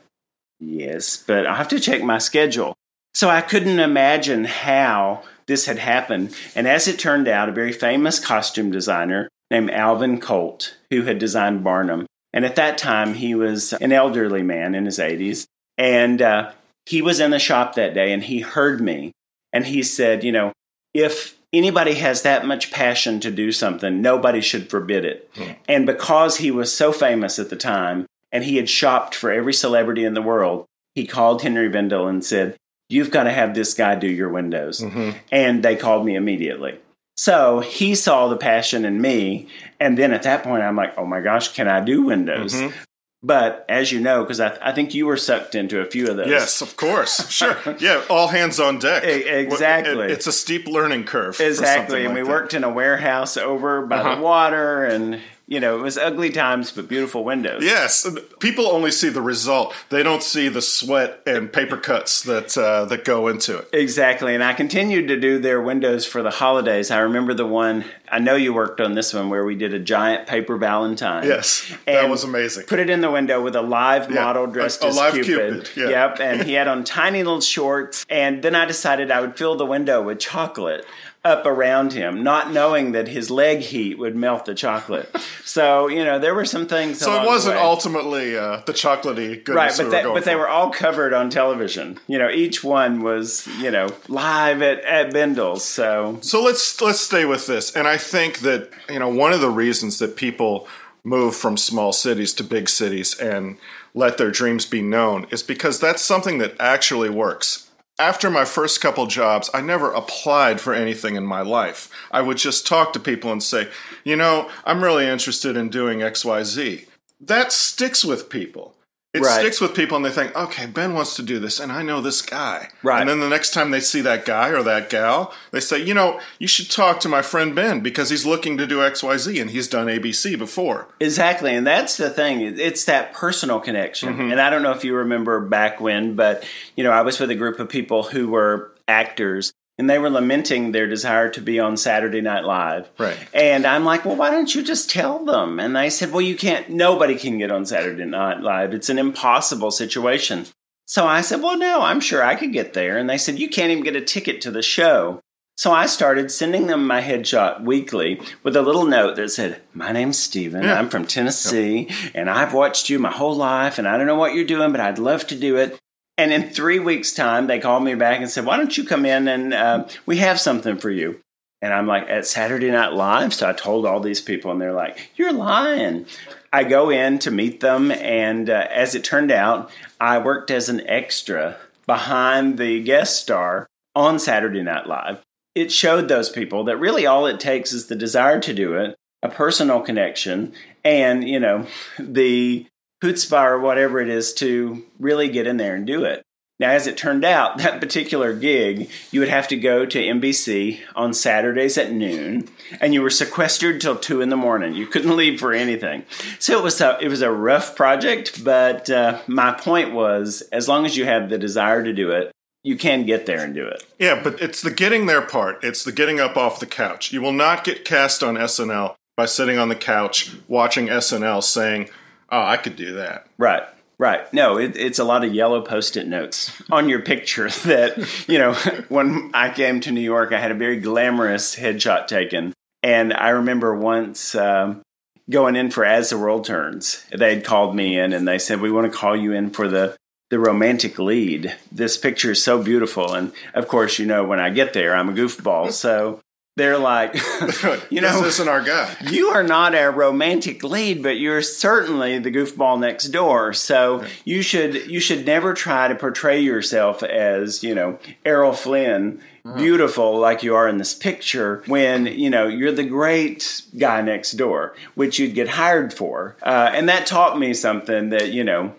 Yes, 0.60 1.16
but 1.16 1.46
i 1.46 1.56
have 1.56 1.68
to 1.68 1.80
check 1.80 2.02
my 2.02 2.18
schedule. 2.18 2.74
So 3.12 3.28
I 3.28 3.42
couldn't 3.42 3.78
imagine 3.78 4.44
how 4.44 5.22
this 5.46 5.66
had 5.66 5.78
happened. 5.78 6.34
And 6.56 6.66
as 6.66 6.88
it 6.88 6.98
turned 6.98 7.28
out, 7.28 7.48
a 7.48 7.52
very 7.52 7.72
famous 7.72 8.18
costume 8.18 8.72
designer 8.72 9.28
named 9.50 9.70
Alvin 9.70 10.20
Colt, 10.20 10.76
who 10.90 11.02
had 11.02 11.18
designed 11.18 11.62
Barnum. 11.62 12.06
And 12.32 12.44
at 12.44 12.56
that 12.56 12.76
time, 12.76 13.14
he 13.14 13.36
was 13.36 13.72
an 13.74 13.92
elderly 13.92 14.42
man 14.42 14.74
in 14.74 14.86
his 14.86 14.98
80s. 14.98 15.46
And 15.78 16.20
uh, 16.20 16.52
he 16.86 17.02
was 17.02 17.20
in 17.20 17.30
the 17.30 17.38
shop 17.38 17.74
that 17.74 17.94
day 17.94 18.12
and 18.12 18.24
he 18.24 18.40
heard 18.40 18.80
me 18.80 19.12
and 19.54 19.64
he 19.64 19.82
said, 19.82 20.24
you 20.24 20.32
know, 20.32 20.52
if 20.92 21.38
anybody 21.52 21.94
has 21.94 22.22
that 22.22 22.44
much 22.44 22.72
passion 22.72 23.20
to 23.20 23.30
do 23.30 23.52
something, 23.52 24.02
nobody 24.02 24.40
should 24.40 24.68
forbid 24.68 25.04
it. 25.04 25.30
Hmm. 25.36 25.52
And 25.68 25.86
because 25.86 26.36
he 26.36 26.50
was 26.50 26.76
so 26.76 26.92
famous 26.92 27.38
at 27.38 27.48
the 27.48 27.56
time 27.56 28.06
and 28.32 28.44
he 28.44 28.56
had 28.56 28.68
shopped 28.68 29.14
for 29.14 29.30
every 29.30 29.54
celebrity 29.54 30.04
in 30.04 30.14
the 30.14 30.20
world, 30.20 30.66
he 30.94 31.06
called 31.06 31.42
Henri 31.42 31.68
Bendel 31.68 32.08
and 32.08 32.24
said, 32.24 32.56
You've 32.90 33.10
got 33.10 33.24
to 33.24 33.32
have 33.32 33.54
this 33.54 33.72
guy 33.72 33.94
do 33.94 34.06
your 34.06 34.28
windows. 34.28 34.80
Mm-hmm. 34.80 35.16
And 35.32 35.62
they 35.62 35.74
called 35.74 36.04
me 36.04 36.16
immediately. 36.16 36.78
So 37.16 37.60
he 37.60 37.94
saw 37.94 38.28
the 38.28 38.36
passion 38.36 38.84
in 38.84 39.00
me. 39.00 39.48
And 39.80 39.96
then 39.96 40.12
at 40.12 40.24
that 40.24 40.42
point, 40.42 40.62
I'm 40.62 40.76
like, 40.76 40.94
oh 40.98 41.06
my 41.06 41.20
gosh, 41.20 41.54
can 41.54 41.66
I 41.66 41.80
do 41.80 42.02
windows? 42.02 42.54
Mm-hmm. 42.54 42.76
But 43.24 43.64
as 43.70 43.90
you 43.90 44.00
know, 44.00 44.22
because 44.22 44.38
I, 44.38 44.50
th- 44.50 44.60
I, 44.62 44.72
think 44.72 44.92
you 44.92 45.06
were 45.06 45.16
sucked 45.16 45.54
into 45.54 45.80
a 45.80 45.87
few 45.87 46.08
of 46.08 46.18
those. 46.18 46.28
Yes, 46.28 46.60
of 46.60 46.76
course. 46.76 47.24
Sure. 47.34 47.56
yeah, 47.80 48.04
all 48.10 48.28
hands 48.28 48.60
on 48.60 48.78
deck. 48.78 49.02
exactly. 49.02 50.04
It, 50.04 50.10
it's 50.10 50.26
a 50.26 50.32
steep 50.32 50.66
learning 50.66 51.04
curve. 51.04 51.40
Exactly. 51.40 52.04
And 52.04 52.08
like 52.08 52.16
we 52.16 52.22
that. 52.22 52.28
worked 52.28 52.52
in 52.52 52.64
a 52.64 52.70
warehouse 52.70 53.38
over 53.38 53.87
by 53.87 53.96
uh-huh. 53.96 54.16
the 54.16 54.20
water 54.20 54.84
and 54.84 55.20
you 55.46 55.61
know, 55.61 55.78
it 55.78 55.83
was 55.83 55.98
ugly 55.98 56.30
times, 56.30 56.70
but 56.70 56.88
beautiful 56.88 57.22
windows. 57.22 57.62
Yes, 57.62 58.09
people 58.40 58.66
only 58.68 58.90
see 58.90 59.11
the 59.11 59.20
result; 59.20 59.74
they 59.90 60.02
don't 60.02 60.22
see 60.22 60.48
the 60.48 60.62
sweat 60.62 61.20
and 61.26 61.52
paper 61.52 61.76
cuts 61.76 62.22
that 62.22 62.57
uh, 62.57 62.87
that 62.87 63.04
go 63.04 63.28
into 63.28 63.59
it. 63.59 63.68
Exactly, 63.72 64.35
and 64.35 64.42
I 64.42 64.54
continued 64.54 65.09
to 65.09 65.20
do 65.20 65.38
their 65.38 65.61
windows 65.61 66.07
for 66.07 66.22
the 66.22 66.30
holidays. 66.30 66.90
I 66.90 67.00
remember 67.00 67.35
the 67.35 67.46
one 67.46 67.85
I 68.11 68.20
know 68.20 68.37
you 68.37 68.54
worked 68.54 68.80
on 68.80 68.94
this 68.94 69.12
one 69.12 69.28
where 69.28 69.44
we 69.44 69.54
did 69.54 69.74
a 69.74 69.78
giant 69.78 70.26
paper 70.26 70.57
Valentine. 70.57 71.24
Yes, 71.24 71.70
that 71.85 72.09
was 72.09 72.24
amazing. 72.24 72.64
Put 72.64 72.78
it 72.78 72.88
in 72.88 73.02
the 73.02 73.11
window 73.11 73.42
with 73.42 73.54
a 73.54 73.62
live 73.62 74.11
yeah, 74.11 74.22
model 74.22 74.46
dressed 74.46 74.83
a, 74.83 74.87
a 74.87 74.88
as 74.88 74.96
live 74.96 75.12
Cupid. 75.12 75.64
Cupid 75.66 75.70
yeah. 75.76 76.07
Yep, 76.07 76.20
and 76.20 76.42
he 76.44 76.54
had 76.54 76.68
on 76.68 76.85
tiny 76.85 77.22
little 77.22 77.42
shorts. 77.42 78.07
And 78.09 78.42
then 78.42 78.54
I 78.54 78.64
decided 78.64 79.11
I 79.11 79.20
would 79.20 79.37
fill 79.37 79.57
the 79.57 79.66
window 79.66 80.02
with 80.02 80.20
chocolate 80.20 80.87
up 81.24 81.46
around 81.46 81.94
him, 81.94 82.22
not 82.22 82.52
knowing 82.52 82.92
that 82.92 83.08
his 83.08 83.30
leg 83.30 83.60
heat 83.60 83.98
would 83.98 84.14
melt 84.14 84.44
the 84.44 84.54
chocolate. 84.54 85.14
so 85.44 85.88
you 85.88 86.04
know 86.04 86.18
there 86.18 86.34
were 86.34 86.44
some 86.44 86.66
things. 86.66 86.98
So 86.98 87.22
it 87.22 87.26
wasn't 87.26 87.56
ultimately 87.56 88.37
uh, 88.37 88.62
the 88.66 88.72
chocolatey 88.72 89.42
goodness. 89.42 89.78
Right, 89.78 89.84
but 89.84 89.90
they, 89.90 90.02
but 90.02 90.24
they 90.24 90.37
were 90.37 90.48
all 90.48 90.70
covered 90.70 91.14
on 91.14 91.30
television. 91.30 91.98
You 92.06 92.18
know, 92.18 92.30
each 92.30 92.62
one 92.62 93.02
was 93.02 93.46
you 93.58 93.70
know 93.70 93.88
live 94.08 94.60
at 94.62 94.84
at 94.84 95.12
Bendel's. 95.12 95.64
So 95.64 96.18
so 96.20 96.42
let's 96.42 96.80
let's 96.80 97.00
stay 97.00 97.24
with 97.24 97.46
this, 97.46 97.74
and 97.74 97.88
I 97.88 97.96
think 97.96 98.40
that 98.40 98.70
you 98.90 98.98
know 98.98 99.08
one 99.08 99.32
of 99.32 99.40
the 99.40 99.50
reasons 99.50 99.98
that 100.00 100.16
people 100.16 100.68
move 101.04 101.37
from 101.37 101.56
small 101.56 101.92
cities 101.92 102.32
to 102.32 102.42
big 102.42 102.68
cities 102.68 103.18
and 103.18 103.58
let 103.92 104.16
their 104.16 104.30
dreams 104.30 104.64
be 104.64 104.80
known 104.82 105.26
is 105.30 105.42
because 105.42 105.78
that's 105.78 106.00
something 106.00 106.38
that 106.38 106.54
actually 106.58 107.10
works 107.10 107.63
after 107.98 108.28
my 108.28 108.44
first 108.44 108.80
couple 108.80 109.07
jobs, 109.07 109.48
I 109.54 109.61
never 109.61 109.92
applied 109.92 110.61
for 110.61 110.74
anything 110.74 111.14
in 111.14 111.26
my 111.26 111.42
life. 111.42 111.88
I 112.11 112.22
would 112.22 112.38
just 112.38 112.66
talk 112.66 112.92
to 112.92 113.00
people 113.00 113.30
and 113.30 113.42
say, 113.42 113.68
you 114.02 114.16
know, 114.16 114.50
I'm 114.64 114.83
really 114.83 115.07
interested 115.07 115.57
in 115.57 115.68
doing 115.68 116.00
XYZ. 116.00 116.87
That 117.20 117.52
sticks 117.52 118.04
with 118.04 118.28
people. 118.28 118.73
It 119.14 119.22
Right. 119.22 119.40
sticks 119.40 119.61
with 119.61 119.74
people 119.74 119.96
and 119.96 120.05
they 120.05 120.11
think, 120.11 120.35
okay, 120.37 120.66
Ben 120.66 120.92
wants 120.92 121.14
to 121.16 121.22
do 121.22 121.38
this 121.38 121.61
and 121.61 121.70
I 121.70 121.83
know 121.83 122.00
this 122.00 122.20
guy. 122.20 122.68
Right. 122.83 123.00
And 123.00 123.09
then 123.09 123.20
the 123.20 123.29
next 123.29 123.55
time 123.55 123.70
they 123.70 123.79
see 123.79 124.00
that 124.00 124.24
guy 124.24 124.48
or 124.48 124.62
that 124.64 124.90
gal, 124.90 125.33
they 125.53 125.61
say, 125.61 125.79
you 125.79 125.94
know, 125.94 126.20
you 126.40 126.48
should 126.48 126.68
talk 126.68 126.98
to 127.00 127.09
my 127.09 127.22
friend 127.22 127.55
Ben 127.55 127.79
because 127.79 128.11
he's 128.11 128.27
looking 128.27 128.59
to 128.59 128.66
do 128.66 128.79
XYZ 128.79 129.40
and 129.40 129.50
he's 129.50 129.68
done 129.68 129.87
ABC 129.87 130.37
before. 130.37 130.88
Exactly, 130.98 131.55
and 131.55 131.64
that's 131.64 131.96
the 131.96 132.11
thing. 132.11 132.40
It's 132.40 132.85
that 132.87 133.14
personal 133.14 133.61
connection. 133.61 134.14
Mm-hmm. 134.14 134.33
And 134.33 134.40
I 134.40 134.50
don't 134.50 134.62
know 134.62 134.72
if 134.72 134.85
you 134.85 134.96
remember 134.96 135.40
back 135.40 135.81
when, 135.81 136.16
but 136.16 136.44
you 136.77 136.83
know, 136.83 136.90
I 136.90 137.03
was 137.03 137.20
with 137.20 137.31
a 137.31 137.37
group 137.37 137.61
of 137.61 137.68
people 137.68 138.03
who 138.03 138.29
were 138.29 138.72
actors 138.88 139.53
and 139.78 139.88
they 139.88 139.98
were 139.98 140.10
lamenting 140.10 140.72
their 140.72 140.87
desire 140.87 141.28
to 141.30 141.40
be 141.40 141.58
on 141.58 141.76
Saturday 141.76 142.20
Night 142.20 142.44
Live. 142.44 142.88
Right. 142.98 143.18
And 143.32 143.66
I'm 143.66 143.84
like, 143.84 144.04
"Well, 144.04 144.16
why 144.16 144.30
don't 144.30 144.54
you 144.54 144.62
just 144.62 144.90
tell 144.90 145.24
them?" 145.24 145.58
And 145.58 145.74
they 145.74 145.90
said, 145.90 146.12
"Well, 146.12 146.20
you 146.20 146.37
can't 146.37 146.70
nobody 146.70 147.16
can 147.16 147.38
get 147.38 147.50
on 147.50 147.66
Saturday 147.66 148.04
Night 148.04 148.40
Live. 148.40 148.74
It's 148.74 148.88
an 148.88 148.98
impossible 148.98 149.70
situation." 149.70 150.46
So 150.87 151.06
I 151.06 151.22
said, 151.22 151.42
"Well, 151.42 151.56
no, 151.56 151.82
I'm 151.82 152.00
sure 152.00 152.22
I 152.22 152.34
could 152.34 152.52
get 152.52 152.74
there." 152.74 152.98
And 152.98 153.08
they 153.08 153.18
said, 153.18 153.38
"You 153.38 153.48
can't 153.48 153.72
even 153.72 153.84
get 153.84 153.96
a 153.96 154.00
ticket 154.00 154.40
to 154.42 154.50
the 154.50 154.62
show." 154.62 155.20
So 155.56 155.70
I 155.70 155.87
started 155.87 156.32
sending 156.32 156.66
them 156.66 156.84
my 156.84 157.00
headshot 157.00 157.62
weekly 157.62 158.20
with 158.42 158.56
a 158.56 158.62
little 158.62 158.84
note 158.84 159.14
that 159.16 159.30
said, 159.30 159.62
My 159.72 159.92
name's 159.92 160.18
Stephen. 160.18 160.64
Yeah. 160.64 160.76
I'm 160.76 160.88
from 160.88 161.06
Tennessee, 161.06 161.88
and 162.12 162.28
I've 162.28 162.52
watched 162.52 162.90
you 162.90 162.98
my 162.98 163.12
whole 163.12 163.37
life, 163.37 163.78
and 163.78 163.87
I 163.87 163.96
don't 163.96 164.08
know 164.08 164.16
what 164.16 164.34
you're 164.34 164.44
doing, 164.44 164.72
but 164.72 164.80
I'd 164.80 164.98
love 164.98 165.28
to 165.28 165.37
do 165.37 165.56
it. 165.56 165.78
And 166.16 166.33
in 166.33 166.50
three 166.50 166.79
weeks' 166.79 167.12
time, 167.12 167.46
they 167.46 167.59
called 167.59 167.83
me 167.83 167.94
back 167.94 168.20
and 168.20 168.31
said, 168.31 168.46
Why 168.46 168.57
don't 168.57 168.77
you 168.77 168.85
come 168.85 169.05
in 169.05 169.27
and 169.27 169.53
uh, 169.53 169.88
we 170.07 170.18
have 170.18 170.38
something 170.38 170.79
for 170.79 170.90
you? 170.90 171.20
And 171.61 171.72
I'm 171.72 171.87
like, 171.87 172.09
At 172.09 172.27
Saturday 172.27 172.70
Night 172.70 172.92
Live? 172.92 173.35
So 173.35 173.48
I 173.48 173.53
told 173.53 173.85
all 173.85 174.00
these 174.00 174.20
people, 174.20 174.50
and 174.50 174.61
they're 174.61 174.72
like, 174.72 175.11
You're 175.16 175.33
lying. 175.33 176.07
I 176.53 176.62
go 176.62 176.88
in 176.90 177.18
to 177.20 177.33
meet 177.33 177.61
them, 177.61 177.90
and 177.90 178.48
uh, 178.48 178.68
as 178.70 178.94
it 178.94 179.03
turned 179.03 179.33
out, 179.33 179.70
I 180.00 180.18
worked 180.18 180.53
as 180.53 180.68
an 180.68 180.87
extra 180.87 181.57
behind 181.87 182.59
the 182.59 182.81
guest 182.83 183.20
star 183.20 183.66
on 183.96 184.18
Saturday 184.18 184.62
Night 184.62 184.87
Live. 184.87 185.20
It 185.57 185.72
showed 185.72 186.09
those 186.09 186.31
people 186.31 186.64
that 186.64 186.79
really 186.79 187.07
all 187.07 187.27
it 187.27 187.40
takes 187.40 187.72
is 187.72 187.87
the 187.87 187.96
desire 187.96 188.40
to 188.40 188.55
do 188.55 188.74
it, 188.74 188.94
a 189.22 189.29
personal 189.29 189.81
connection, 189.81 190.53
and, 190.85 191.29
you 191.29 191.40
know, 191.40 191.66
the 191.98 192.66
chutzpah 193.04 193.44
or 193.44 193.60
whatever 193.60 194.00
it 194.00 194.08
is 194.08 194.32
to 194.34 194.84
really 194.98 195.28
get 195.28 195.46
in 195.46 195.58
there 195.58 195.74
and 195.74 195.86
do 195.86 196.04
it. 196.04 196.24
Now, 196.60 196.70
as 196.70 196.86
it 196.86 196.96
turned 196.96 197.24
out, 197.24 197.58
that 197.58 197.80
particular 197.80 198.32
gig, 198.32 198.88
you 199.10 199.20
would 199.20 199.28
have 199.28 199.48
to 199.48 199.56
go 199.56 199.84
to 199.84 199.98
NBC 199.98 200.80
on 200.94 201.12
Saturdays 201.12 201.76
at 201.76 201.92
noon, 201.92 202.48
and 202.80 202.94
you 202.94 203.02
were 203.02 203.10
sequestered 203.10 203.80
till 203.80 203.96
two 203.96 204.20
in 204.20 204.28
the 204.28 204.36
morning. 204.36 204.74
You 204.74 204.86
couldn't 204.86 205.16
leave 205.16 205.40
for 205.40 205.52
anything. 205.52 206.04
So 206.38 206.58
it 206.58 206.62
was 206.62 206.80
a 206.80 206.98
it 207.00 207.08
was 207.08 207.22
a 207.22 207.30
rough 207.30 207.76
project, 207.76 208.44
but 208.44 208.88
uh, 208.88 209.20
my 209.26 209.52
point 209.52 209.92
was, 209.92 210.42
as 210.52 210.68
long 210.68 210.86
as 210.86 210.96
you 210.96 211.04
have 211.04 211.28
the 211.28 211.38
desire 211.38 211.82
to 211.82 211.92
do 211.92 212.10
it, 212.10 212.30
you 212.62 212.76
can 212.76 213.04
get 213.04 213.26
there 213.26 213.44
and 213.44 213.54
do 213.54 213.66
it. 213.66 213.84
Yeah, 213.98 214.20
but 214.22 214.40
it's 214.40 214.62
the 214.62 214.70
getting 214.70 215.06
there 215.06 215.22
part. 215.22 215.62
It's 215.62 215.84
the 215.84 215.92
getting 215.92 216.18
up 216.18 216.36
off 216.36 216.60
the 216.60 216.66
couch. 216.66 217.12
You 217.12 217.20
will 217.20 217.32
not 217.32 217.64
get 217.64 217.84
cast 217.84 218.22
on 218.22 218.36
SNL 218.36 218.94
by 219.16 219.26
sitting 219.26 219.58
on 219.58 219.68
the 219.68 219.76
couch 219.76 220.34
watching 220.48 220.86
SNL 220.86 221.42
saying, 221.42 221.90
oh, 222.34 222.42
I 222.42 222.56
could 222.56 222.76
do 222.76 222.94
that. 222.94 223.26
Right. 223.38 223.62
Right. 223.96 224.30
No, 224.32 224.58
it, 224.58 224.76
it's 224.76 224.98
a 224.98 225.04
lot 225.04 225.24
of 225.24 225.32
yellow 225.32 225.62
post-it 225.62 226.08
notes 226.08 226.50
on 226.70 226.88
your 226.88 227.00
picture 227.00 227.48
that, 227.64 228.26
you 228.28 228.38
know, 228.38 228.54
when 228.88 229.30
I 229.32 229.50
came 229.50 229.80
to 229.80 229.92
New 229.92 230.00
York, 230.00 230.32
I 230.32 230.40
had 230.40 230.50
a 230.50 230.56
very 230.56 230.78
glamorous 230.80 231.54
headshot 231.54 232.08
taken. 232.08 232.52
And 232.82 233.14
I 233.14 233.30
remember 233.30 233.74
once 233.74 234.34
um, 234.34 234.82
going 235.30 235.56
in 235.56 235.70
for 235.70 235.84
As 235.84 236.10
the 236.10 236.18
World 236.18 236.44
Turns, 236.44 237.06
they 237.16 237.34
had 237.34 237.44
called 237.44 237.74
me 237.74 237.98
in 237.98 238.12
and 238.12 238.26
they 238.26 238.38
said, 238.38 238.60
we 238.60 238.70
want 238.70 238.90
to 238.90 238.98
call 238.98 239.16
you 239.16 239.32
in 239.32 239.50
for 239.50 239.68
the, 239.68 239.96
the 240.28 240.38
romantic 240.40 240.98
lead. 240.98 241.54
This 241.70 241.96
picture 241.96 242.32
is 242.32 242.42
so 242.42 242.62
beautiful. 242.62 243.14
And 243.14 243.32
of 243.54 243.68
course, 243.68 243.98
you 243.98 244.06
know, 244.06 244.24
when 244.24 244.40
I 244.40 244.50
get 244.50 244.72
there, 244.72 244.94
I'm 244.94 245.08
a 245.08 245.12
goofball. 245.12 245.70
So 245.70 246.20
they're 246.56 246.78
like, 246.78 247.14
you 247.90 248.00
know, 248.00 248.22
this 248.22 248.34
isn't 248.34 248.48
our 248.48 248.62
guy. 248.62 248.94
you 249.10 249.28
are 249.28 249.42
not 249.42 249.74
a 249.74 249.88
romantic 249.90 250.62
lead, 250.62 251.02
but 251.02 251.18
you're 251.18 251.42
certainly 251.42 252.18
the 252.18 252.30
goofball 252.30 252.78
next 252.78 253.08
door. 253.08 253.52
So 253.52 254.04
you 254.24 254.42
should 254.42 254.90
you 254.90 255.00
should 255.00 255.26
never 255.26 255.54
try 255.54 255.88
to 255.88 255.94
portray 255.94 256.40
yourself 256.40 257.02
as 257.02 257.62
you 257.62 257.74
know 257.74 257.98
Errol 258.24 258.52
Flynn, 258.52 259.20
beautiful 259.56 260.18
like 260.18 260.42
you 260.42 260.54
are 260.54 260.68
in 260.68 260.78
this 260.78 260.94
picture. 260.94 261.62
When 261.66 262.06
you 262.06 262.30
know 262.30 262.46
you're 262.46 262.72
the 262.72 262.84
great 262.84 263.62
guy 263.76 264.00
next 264.02 264.32
door, 264.32 264.74
which 264.94 265.18
you'd 265.18 265.34
get 265.34 265.48
hired 265.48 265.92
for, 265.92 266.36
uh, 266.42 266.70
and 266.72 266.88
that 266.88 267.06
taught 267.06 267.38
me 267.38 267.54
something 267.54 268.10
that 268.10 268.32
you 268.32 268.44
know. 268.44 268.74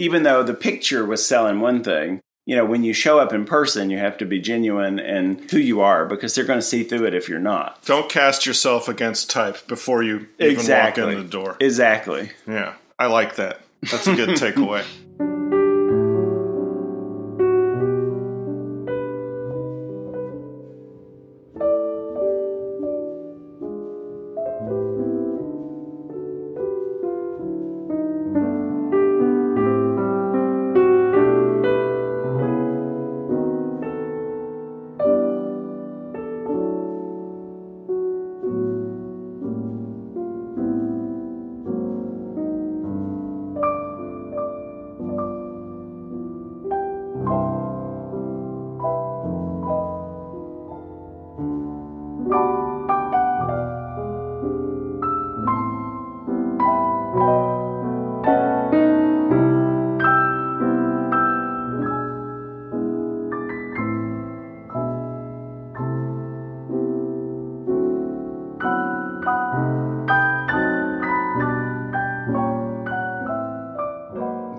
Even 0.00 0.22
though 0.22 0.44
the 0.44 0.54
picture 0.54 1.04
was 1.04 1.26
selling 1.26 1.58
one 1.58 1.82
thing, 1.82 2.20
you 2.48 2.56
know, 2.56 2.64
when 2.64 2.82
you 2.82 2.94
show 2.94 3.18
up 3.18 3.34
in 3.34 3.44
person, 3.44 3.90
you 3.90 3.98
have 3.98 4.16
to 4.16 4.24
be 4.24 4.40
genuine 4.40 4.98
and 4.98 5.50
who 5.50 5.58
you 5.58 5.82
are 5.82 6.06
because 6.06 6.34
they're 6.34 6.46
going 6.46 6.58
to 6.58 6.64
see 6.64 6.82
through 6.82 7.04
it 7.04 7.12
if 7.12 7.28
you're 7.28 7.38
not. 7.38 7.84
Don't 7.84 8.08
cast 8.08 8.46
yourself 8.46 8.88
against 8.88 9.28
type 9.28 9.66
before 9.68 10.02
you 10.02 10.28
even 10.38 10.52
Exactly. 10.54 11.02
walk 11.04 11.12
in 11.12 11.18
the 11.18 11.28
door. 11.28 11.58
Exactly. 11.60 12.30
Yeah, 12.46 12.72
I 12.98 13.08
like 13.08 13.36
that. 13.36 13.60
That's 13.82 14.06
a 14.06 14.16
good 14.16 14.30
takeaway. 14.38 14.82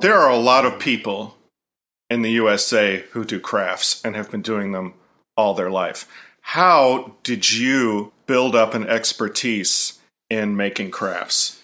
There 0.01 0.17
are 0.17 0.29
a 0.29 0.37
lot 0.37 0.65
of 0.65 0.79
people 0.79 1.35
in 2.09 2.21
the 2.21 2.31
USA 2.31 3.03
who 3.11 3.25
do 3.25 3.37
crafts 3.37 4.01
and 4.05 4.15
have 4.15 4.31
been 4.31 4.41
doing 4.41 4.71
them 4.71 4.93
all 5.35 5.53
their 5.53 5.69
life. 5.69 6.07
How 6.39 7.17
did 7.23 7.51
you 7.51 8.13
build 8.25 8.55
up 8.55 8.73
an 8.73 8.87
expertise 8.87 9.99
in 10.29 10.55
making 10.55 10.91
crafts? 10.91 11.61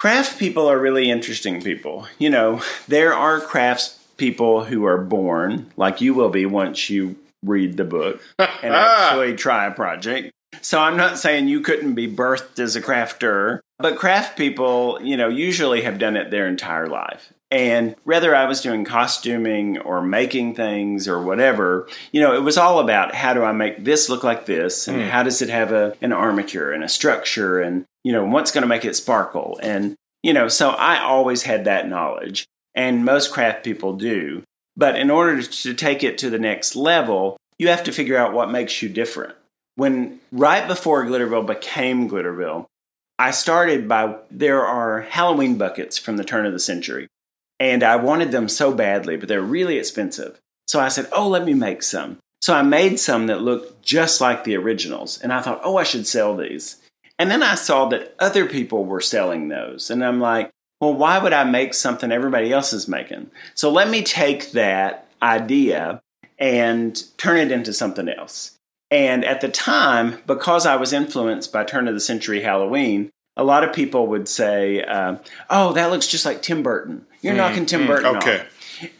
Craft 0.00 0.40
people 0.40 0.68
are 0.68 0.78
really 0.78 1.08
interesting 1.08 1.62
people. 1.62 2.08
You 2.18 2.30
know, 2.30 2.60
there 2.88 3.14
are 3.14 3.40
crafts 3.40 3.96
people 4.16 4.64
who 4.64 4.84
are 4.84 4.98
born, 4.98 5.70
like 5.76 6.00
you 6.00 6.14
will 6.14 6.30
be 6.30 6.46
once 6.46 6.90
you 6.90 7.14
read 7.44 7.76
the 7.76 7.84
book 7.84 8.20
and 8.40 8.74
actually 8.74 9.36
try 9.36 9.66
a 9.66 9.70
project. 9.70 10.32
So 10.62 10.80
I'm 10.80 10.96
not 10.96 11.16
saying 11.16 11.46
you 11.46 11.60
couldn't 11.60 11.94
be 11.94 12.12
birthed 12.12 12.58
as 12.58 12.74
a 12.74 12.82
crafter, 12.82 13.60
but 13.78 13.96
craft 13.96 14.36
people, 14.36 14.98
you 15.00 15.16
know, 15.16 15.28
usually 15.28 15.82
have 15.82 16.00
done 16.00 16.16
it 16.16 16.32
their 16.32 16.48
entire 16.48 16.88
life. 16.88 17.32
And 17.52 17.96
whether 18.04 18.34
I 18.34 18.46
was 18.46 18.62
doing 18.62 18.82
costuming 18.86 19.76
or 19.76 20.00
making 20.00 20.54
things 20.54 21.06
or 21.06 21.22
whatever, 21.22 21.86
you 22.10 22.22
know, 22.22 22.34
it 22.34 22.42
was 22.42 22.56
all 22.56 22.78
about 22.78 23.14
how 23.14 23.34
do 23.34 23.42
I 23.42 23.52
make 23.52 23.84
this 23.84 24.08
look 24.08 24.24
like 24.24 24.46
this 24.46 24.88
and 24.88 24.96
hmm. 24.96 25.08
how 25.08 25.22
does 25.22 25.42
it 25.42 25.50
have 25.50 25.70
a, 25.70 25.94
an 26.00 26.14
armature 26.14 26.72
and 26.72 26.82
a 26.82 26.88
structure 26.88 27.60
and, 27.60 27.84
you 28.04 28.12
know, 28.12 28.24
what's 28.24 28.52
going 28.52 28.62
to 28.62 28.68
make 28.68 28.86
it 28.86 28.96
sparkle. 28.96 29.60
And, 29.62 29.96
you 30.22 30.32
know, 30.32 30.48
so 30.48 30.70
I 30.70 31.02
always 31.02 31.42
had 31.42 31.66
that 31.66 31.86
knowledge 31.86 32.46
and 32.74 33.04
most 33.04 33.32
craft 33.32 33.64
people 33.64 33.92
do. 33.92 34.44
But 34.74 34.96
in 34.96 35.10
order 35.10 35.42
to 35.42 35.74
take 35.74 36.02
it 36.02 36.16
to 36.18 36.30
the 36.30 36.38
next 36.38 36.74
level, 36.74 37.36
you 37.58 37.68
have 37.68 37.84
to 37.84 37.92
figure 37.92 38.16
out 38.16 38.32
what 38.32 38.50
makes 38.50 38.80
you 38.80 38.88
different. 38.88 39.34
When 39.74 40.20
right 40.32 40.66
before 40.66 41.04
Glitterville 41.04 41.46
became 41.46 42.08
Glitterville, 42.08 42.64
I 43.18 43.30
started 43.30 43.88
by 43.88 44.16
there 44.30 44.64
are 44.64 45.02
Halloween 45.02 45.58
buckets 45.58 45.98
from 45.98 46.16
the 46.16 46.24
turn 46.24 46.46
of 46.46 46.54
the 46.54 46.58
century. 46.58 47.08
And 47.62 47.84
I 47.84 47.94
wanted 47.94 48.32
them 48.32 48.48
so 48.48 48.74
badly, 48.74 49.16
but 49.16 49.28
they're 49.28 49.40
really 49.40 49.78
expensive. 49.78 50.40
So 50.66 50.80
I 50.80 50.88
said, 50.88 51.06
Oh, 51.12 51.28
let 51.28 51.44
me 51.44 51.54
make 51.54 51.84
some. 51.84 52.18
So 52.40 52.54
I 52.54 52.62
made 52.62 52.98
some 52.98 53.28
that 53.28 53.40
looked 53.40 53.82
just 53.82 54.20
like 54.20 54.42
the 54.42 54.56
originals. 54.56 55.20
And 55.20 55.32
I 55.32 55.40
thought, 55.40 55.60
Oh, 55.62 55.76
I 55.76 55.84
should 55.84 56.08
sell 56.08 56.36
these. 56.36 56.78
And 57.20 57.30
then 57.30 57.40
I 57.40 57.54
saw 57.54 57.88
that 57.90 58.16
other 58.18 58.46
people 58.46 58.84
were 58.84 59.00
selling 59.00 59.46
those. 59.46 59.90
And 59.90 60.04
I'm 60.04 60.20
like, 60.20 60.50
well, 60.80 60.92
why 60.92 61.20
would 61.20 61.32
I 61.32 61.44
make 61.44 61.72
something 61.74 62.10
everybody 62.10 62.52
else 62.52 62.72
is 62.72 62.88
making? 62.88 63.30
So 63.54 63.70
let 63.70 63.88
me 63.88 64.02
take 64.02 64.50
that 64.50 65.06
idea 65.22 66.02
and 66.40 67.00
turn 67.18 67.36
it 67.36 67.52
into 67.52 67.72
something 67.72 68.08
else. 68.08 68.58
And 68.90 69.24
at 69.24 69.40
the 69.40 69.48
time, 69.48 70.18
because 70.26 70.66
I 70.66 70.74
was 70.74 70.92
influenced 70.92 71.52
by 71.52 71.62
turn 71.62 71.86
of 71.86 71.94
the 71.94 72.00
century 72.00 72.40
Halloween, 72.40 73.10
a 73.36 73.44
lot 73.44 73.62
of 73.62 73.72
people 73.72 74.08
would 74.08 74.28
say, 74.28 74.82
uh, 74.82 75.18
"Oh, 75.48 75.72
that 75.74 75.92
looks 75.92 76.08
just 76.08 76.26
like 76.26 76.42
Tim 76.42 76.64
Burton. 76.64 77.06
You're 77.22 77.34
mm, 77.34 77.38
knocking 77.38 77.66
Tim 77.66 77.82
mm, 77.82 77.86
Burton 77.86 78.16
okay. 78.16 78.40
off." 78.40 78.46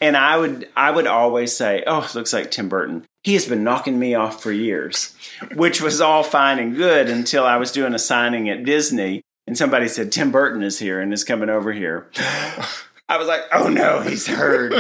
And 0.00 0.16
I 0.16 0.36
would, 0.36 0.68
I 0.76 0.90
would 0.90 1.06
always 1.06 1.54
say, 1.54 1.84
"Oh, 1.86 2.02
it 2.02 2.14
looks 2.14 2.32
like 2.32 2.50
Tim 2.50 2.68
Burton. 2.68 3.04
He 3.22 3.34
has 3.34 3.46
been 3.46 3.62
knocking 3.62 3.98
me 3.98 4.14
off 4.14 4.42
for 4.42 4.50
years," 4.50 5.14
which 5.54 5.82
was 5.82 6.00
all 6.00 6.22
fine 6.22 6.58
and 6.58 6.74
good 6.74 7.08
until 7.08 7.44
I 7.44 7.56
was 7.56 7.72
doing 7.72 7.94
a 7.94 7.98
signing 7.98 8.48
at 8.48 8.64
Disney 8.64 9.22
and 9.46 9.58
somebody 9.58 9.88
said 9.88 10.12
Tim 10.12 10.30
Burton 10.30 10.62
is 10.62 10.78
here 10.78 11.00
and 11.00 11.12
is 11.12 11.24
coming 11.24 11.50
over 11.50 11.72
here. 11.72 12.08
I 13.08 13.18
was 13.18 13.28
like, 13.28 13.42
oh 13.52 13.68
no, 13.68 14.00
he's 14.00 14.26
heard. 14.26 14.72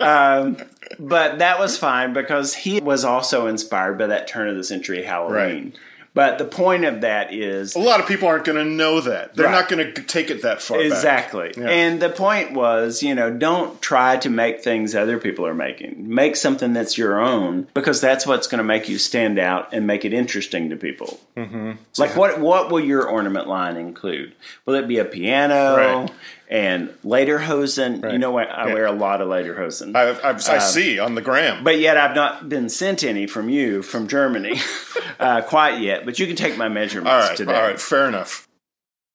um, 0.00 0.58
but 0.98 1.38
that 1.38 1.58
was 1.58 1.78
fine 1.78 2.12
because 2.12 2.54
he 2.54 2.80
was 2.80 3.04
also 3.04 3.46
inspired 3.46 3.96
by 3.98 4.08
that 4.08 4.28
turn 4.28 4.48
of 4.48 4.56
the 4.56 4.64
century 4.64 5.02
Halloween. 5.02 5.64
Right. 5.64 5.78
But 6.18 6.38
the 6.38 6.44
point 6.44 6.84
of 6.84 7.02
that 7.02 7.32
is 7.32 7.76
a 7.76 7.78
lot 7.78 8.00
of 8.00 8.08
people 8.08 8.26
aren't 8.26 8.44
going 8.44 8.58
to 8.58 8.64
know 8.64 9.00
that. 9.02 9.36
They're 9.36 9.46
right. 9.46 9.52
not 9.52 9.68
going 9.68 9.94
to 9.94 10.02
take 10.02 10.30
it 10.30 10.42
that 10.42 10.60
far. 10.60 10.80
Exactly. 10.80 11.54
Yeah. 11.56 11.68
And 11.68 12.02
the 12.02 12.08
point 12.08 12.54
was, 12.54 13.04
you 13.04 13.14
know, 13.14 13.30
don't 13.30 13.80
try 13.80 14.16
to 14.16 14.28
make 14.28 14.64
things 14.64 14.96
other 14.96 15.18
people 15.18 15.46
are 15.46 15.54
making. 15.54 16.12
Make 16.12 16.34
something 16.34 16.72
that's 16.72 16.98
your 16.98 17.20
own 17.20 17.68
because 17.72 18.00
that's 18.00 18.26
what's 18.26 18.48
going 18.48 18.58
to 18.58 18.64
make 18.64 18.88
you 18.88 18.98
stand 18.98 19.38
out 19.38 19.72
and 19.72 19.86
make 19.86 20.04
it 20.04 20.12
interesting 20.12 20.70
to 20.70 20.76
people. 20.76 21.20
Mm-hmm. 21.36 21.74
Like 21.98 22.10
yeah. 22.10 22.18
what 22.18 22.40
what 22.40 22.72
will 22.72 22.80
your 22.80 23.06
ornament 23.06 23.46
line 23.46 23.76
include? 23.76 24.34
Will 24.66 24.74
it 24.74 24.88
be 24.88 24.98
a 24.98 25.04
piano? 25.04 25.76
Right 25.76 26.10
and 26.48 26.88
lederhosen. 27.04 28.02
Right. 28.02 28.12
You 28.12 28.18
know, 28.18 28.38
I, 28.38 28.44
I 28.44 28.68
yeah. 28.68 28.74
wear 28.74 28.86
a 28.86 28.92
lot 28.92 29.20
of 29.20 29.28
lederhosen. 29.28 29.94
I, 29.94 30.10
I, 30.10 30.30
I 30.30 30.30
um, 30.30 30.60
see 30.60 30.98
on 30.98 31.14
the 31.14 31.20
gram, 31.20 31.62
but 31.62 31.78
yet 31.78 31.96
I've 31.96 32.14
not 32.14 32.48
been 32.48 32.68
sent 32.68 33.04
any 33.04 33.26
from 33.26 33.48
you 33.48 33.82
from 33.82 34.08
Germany 34.08 34.58
uh, 35.20 35.42
quite 35.42 35.80
yet. 35.80 36.04
But 36.04 36.18
you 36.18 36.26
can 36.26 36.36
take 36.36 36.56
my 36.56 36.68
measurements 36.68 37.10
all 37.10 37.20
right, 37.20 37.36
today. 37.36 37.54
All 37.54 37.62
right, 37.62 37.80
fair 37.80 38.08
enough. 38.08 38.48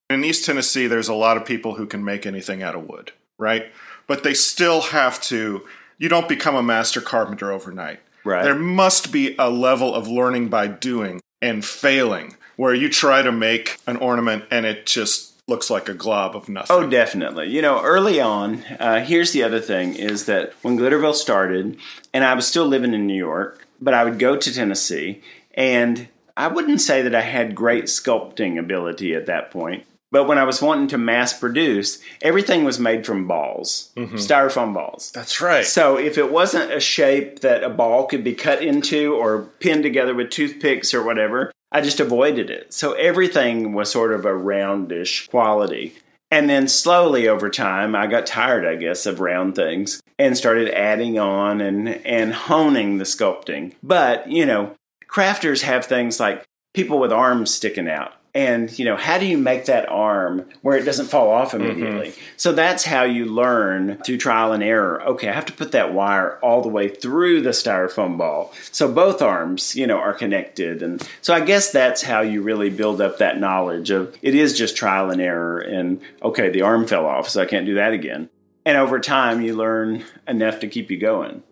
In 0.09 0.23
East 0.23 0.45
Tennessee, 0.45 0.87
there's 0.87 1.07
a 1.07 1.13
lot 1.13 1.37
of 1.37 1.45
people 1.45 1.75
who 1.75 1.87
can 1.87 2.03
make 2.03 2.25
anything 2.25 2.61
out 2.61 2.75
of 2.75 2.87
wood, 2.87 3.11
right? 3.39 3.71
But 4.07 4.23
they 4.23 4.33
still 4.33 4.81
have 4.81 5.19
to. 5.23 5.65
You 5.97 6.09
don't 6.09 6.27
become 6.27 6.55
a 6.55 6.63
master 6.63 7.01
carpenter 7.01 7.51
overnight. 7.51 7.99
Right. 8.25 8.43
There 8.43 8.55
must 8.55 9.11
be 9.11 9.35
a 9.37 9.49
level 9.49 9.93
of 9.93 10.07
learning 10.07 10.49
by 10.49 10.67
doing 10.67 11.21
and 11.41 11.63
failing 11.63 12.35
where 12.55 12.73
you 12.73 12.89
try 12.89 13.21
to 13.21 13.31
make 13.31 13.77
an 13.87 13.97
ornament 13.97 14.45
and 14.51 14.65
it 14.65 14.85
just 14.85 15.32
looks 15.53 15.69
like 15.69 15.87
a 15.87 15.93
glob 15.93 16.35
of 16.35 16.49
nothing. 16.49 16.75
Oh, 16.75 16.89
definitely. 16.89 17.47
You 17.47 17.61
know, 17.61 17.79
early 17.83 18.19
on, 18.19 18.63
uh, 18.79 19.05
here's 19.05 19.33
the 19.33 19.43
other 19.43 19.59
thing 19.59 19.93
is 19.93 20.25
that 20.25 20.53
when 20.63 20.79
Glitterville 20.79 21.13
started, 21.13 21.77
and 22.11 22.23
I 22.23 22.33
was 22.33 22.47
still 22.47 22.65
living 22.65 22.95
in 22.95 23.05
New 23.05 23.13
York, 23.13 23.67
but 23.79 23.93
I 23.93 24.03
would 24.03 24.17
go 24.17 24.35
to 24.35 24.51
Tennessee, 24.51 25.21
and 25.53 26.07
I 26.35 26.47
wouldn't 26.47 26.81
say 26.81 27.03
that 27.03 27.13
I 27.13 27.21
had 27.21 27.53
great 27.53 27.83
sculpting 27.83 28.57
ability 28.57 29.13
at 29.13 29.27
that 29.27 29.51
point. 29.51 29.85
But 30.11 30.27
when 30.27 30.39
I 30.39 30.43
was 30.43 30.59
wanting 30.59 30.87
to 30.87 30.97
mass 30.97 31.37
produce, 31.37 31.99
everything 32.23 32.63
was 32.63 32.79
made 32.79 33.05
from 33.05 33.27
balls, 33.27 33.91
mm-hmm. 33.95 34.15
styrofoam 34.15 34.73
balls. 34.73 35.11
That's 35.13 35.39
right. 35.39 35.65
So 35.65 35.97
if 35.97 36.17
it 36.17 36.31
wasn't 36.31 36.71
a 36.71 36.79
shape 36.79 37.41
that 37.41 37.63
a 37.63 37.69
ball 37.69 38.07
could 38.07 38.23
be 38.23 38.33
cut 38.33 38.63
into 38.63 39.13
or 39.13 39.43
pinned 39.59 39.83
together 39.83 40.15
with 40.15 40.31
toothpicks 40.31 40.95
or 40.95 41.03
whatever, 41.03 41.51
I 41.73 41.81
just 41.81 41.99
avoided 41.99 42.49
it. 42.49 42.71
So 42.71 42.93
everything 42.93 43.73
was 43.73 43.91
sort 43.91 44.13
of 44.13 44.25
a 44.25 44.33
roundish 44.33 45.27
quality. 45.29 45.95
And 46.29 46.49
then 46.49 46.67
slowly 46.67 47.27
over 47.27 47.49
time, 47.49 47.95
I 47.95 48.07
got 48.07 48.25
tired, 48.25 48.65
I 48.65 48.75
guess, 48.75 49.05
of 49.05 49.19
round 49.19 49.55
things 49.55 50.01
and 50.17 50.37
started 50.37 50.69
adding 50.69 51.19
on 51.19 51.61
and, 51.61 51.89
and 51.89 52.33
honing 52.33 52.97
the 52.97 53.03
sculpting. 53.03 53.73
But, 53.83 54.31
you 54.31 54.45
know, 54.45 54.75
crafters 55.07 55.63
have 55.63 55.85
things 55.85 56.19
like 56.19 56.43
people 56.73 56.99
with 56.99 57.11
arms 57.11 57.53
sticking 57.53 57.89
out 57.89 58.13
and 58.35 58.77
you 58.77 58.85
know 58.85 58.95
how 58.95 59.17
do 59.17 59.25
you 59.25 59.37
make 59.37 59.65
that 59.65 59.87
arm 59.89 60.45
where 60.61 60.77
it 60.77 60.83
doesn't 60.83 61.07
fall 61.07 61.29
off 61.29 61.51
mm-hmm. 61.51 61.63
immediately? 61.63 62.09
Mm-hmm. 62.09 62.21
so 62.37 62.51
that's 62.51 62.83
how 62.83 63.03
you 63.03 63.25
learn 63.25 63.97
through 64.05 64.17
trial 64.17 64.53
and 64.53 64.63
error. 64.63 65.01
Okay 65.03 65.29
i 65.29 65.33
have 65.33 65.45
to 65.45 65.53
put 65.53 65.71
that 65.71 65.93
wire 65.93 66.37
all 66.39 66.61
the 66.61 66.69
way 66.69 66.89
through 66.89 67.41
the 67.41 67.51
styrofoam 67.51 68.17
ball. 68.17 68.53
So 68.71 68.91
both 68.91 69.21
arms 69.21 69.75
you 69.75 69.87
know 69.87 69.97
are 69.97 70.13
connected. 70.13 70.83
And 70.83 71.07
so 71.21 71.33
i 71.33 71.39
guess 71.39 71.71
that's 71.71 72.01
how 72.01 72.21
you 72.21 72.41
really 72.41 72.69
build 72.69 73.01
up 73.01 73.17
that 73.17 73.39
knowledge 73.39 73.89
of 73.89 74.17
it 74.21 74.35
is 74.35 74.57
just 74.57 74.75
trial 74.75 75.09
and 75.09 75.21
error 75.21 75.59
and 75.59 76.01
okay 76.21 76.49
the 76.49 76.61
arm 76.61 76.87
fell 76.87 77.05
off 77.05 77.29
so 77.29 77.41
i 77.41 77.45
can't 77.45 77.65
do 77.65 77.75
that 77.75 77.93
again. 77.93 78.29
And 78.65 78.77
over 78.77 78.99
time 78.99 79.41
you 79.41 79.55
learn 79.55 80.05
enough 80.25 80.61
to 80.61 80.69
keep 80.69 80.89
you 80.89 80.97
going. 80.97 81.43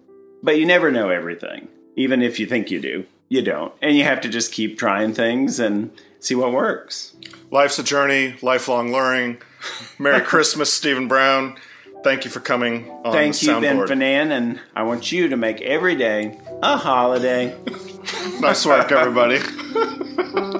But 0.41 0.57
you 0.57 0.65
never 0.65 0.91
know 0.91 1.09
everything 1.09 1.67
even 1.95 2.21
if 2.21 2.39
you 2.39 2.45
think 2.45 2.71
you 2.71 2.79
do. 2.79 3.05
You 3.29 3.41
don't. 3.41 3.73
And 3.81 3.95
you 3.95 4.03
have 4.03 4.21
to 4.21 4.29
just 4.29 4.51
keep 4.51 4.77
trying 4.77 5.13
things 5.13 5.59
and 5.59 5.91
see 6.21 6.35
what 6.35 6.53
works. 6.53 7.13
Life's 7.51 7.77
a 7.79 7.83
journey, 7.83 8.35
lifelong 8.41 8.93
learning. 8.93 9.41
Merry 9.99 10.21
Christmas, 10.25 10.73
Stephen 10.73 11.07
Brown. 11.09 11.57
Thank 12.03 12.25
you 12.25 12.31
for 12.31 12.39
coming 12.39 12.89
on 13.03 13.11
Thank 13.11 13.35
the 13.37 13.45
you, 13.45 13.51
soundboard. 13.51 13.87
Ben 13.89 13.99
Finane, 13.99 14.31
and 14.31 14.59
I 14.75 14.83
want 14.83 15.11
you 15.11 15.27
to 15.27 15.37
make 15.37 15.61
every 15.61 15.95
day 15.95 16.39
a 16.63 16.77
holiday. 16.77 17.55
nice 18.39 18.65
work, 18.65 18.91
everybody. 18.91 19.39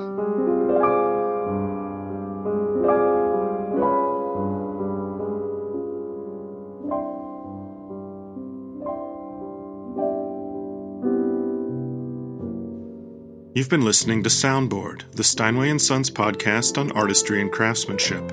You've 13.54 13.68
been 13.68 13.84
listening 13.84 14.24
to 14.24 14.30
Soundboard, 14.30 15.12
the 15.12 15.26
Steinway 15.26 15.78
& 15.78 15.80
Sons 15.80 16.10
podcast 16.10 16.78
on 16.78 16.90
artistry 16.94 17.42
and 17.42 17.52
craftsmanship. 17.52 18.32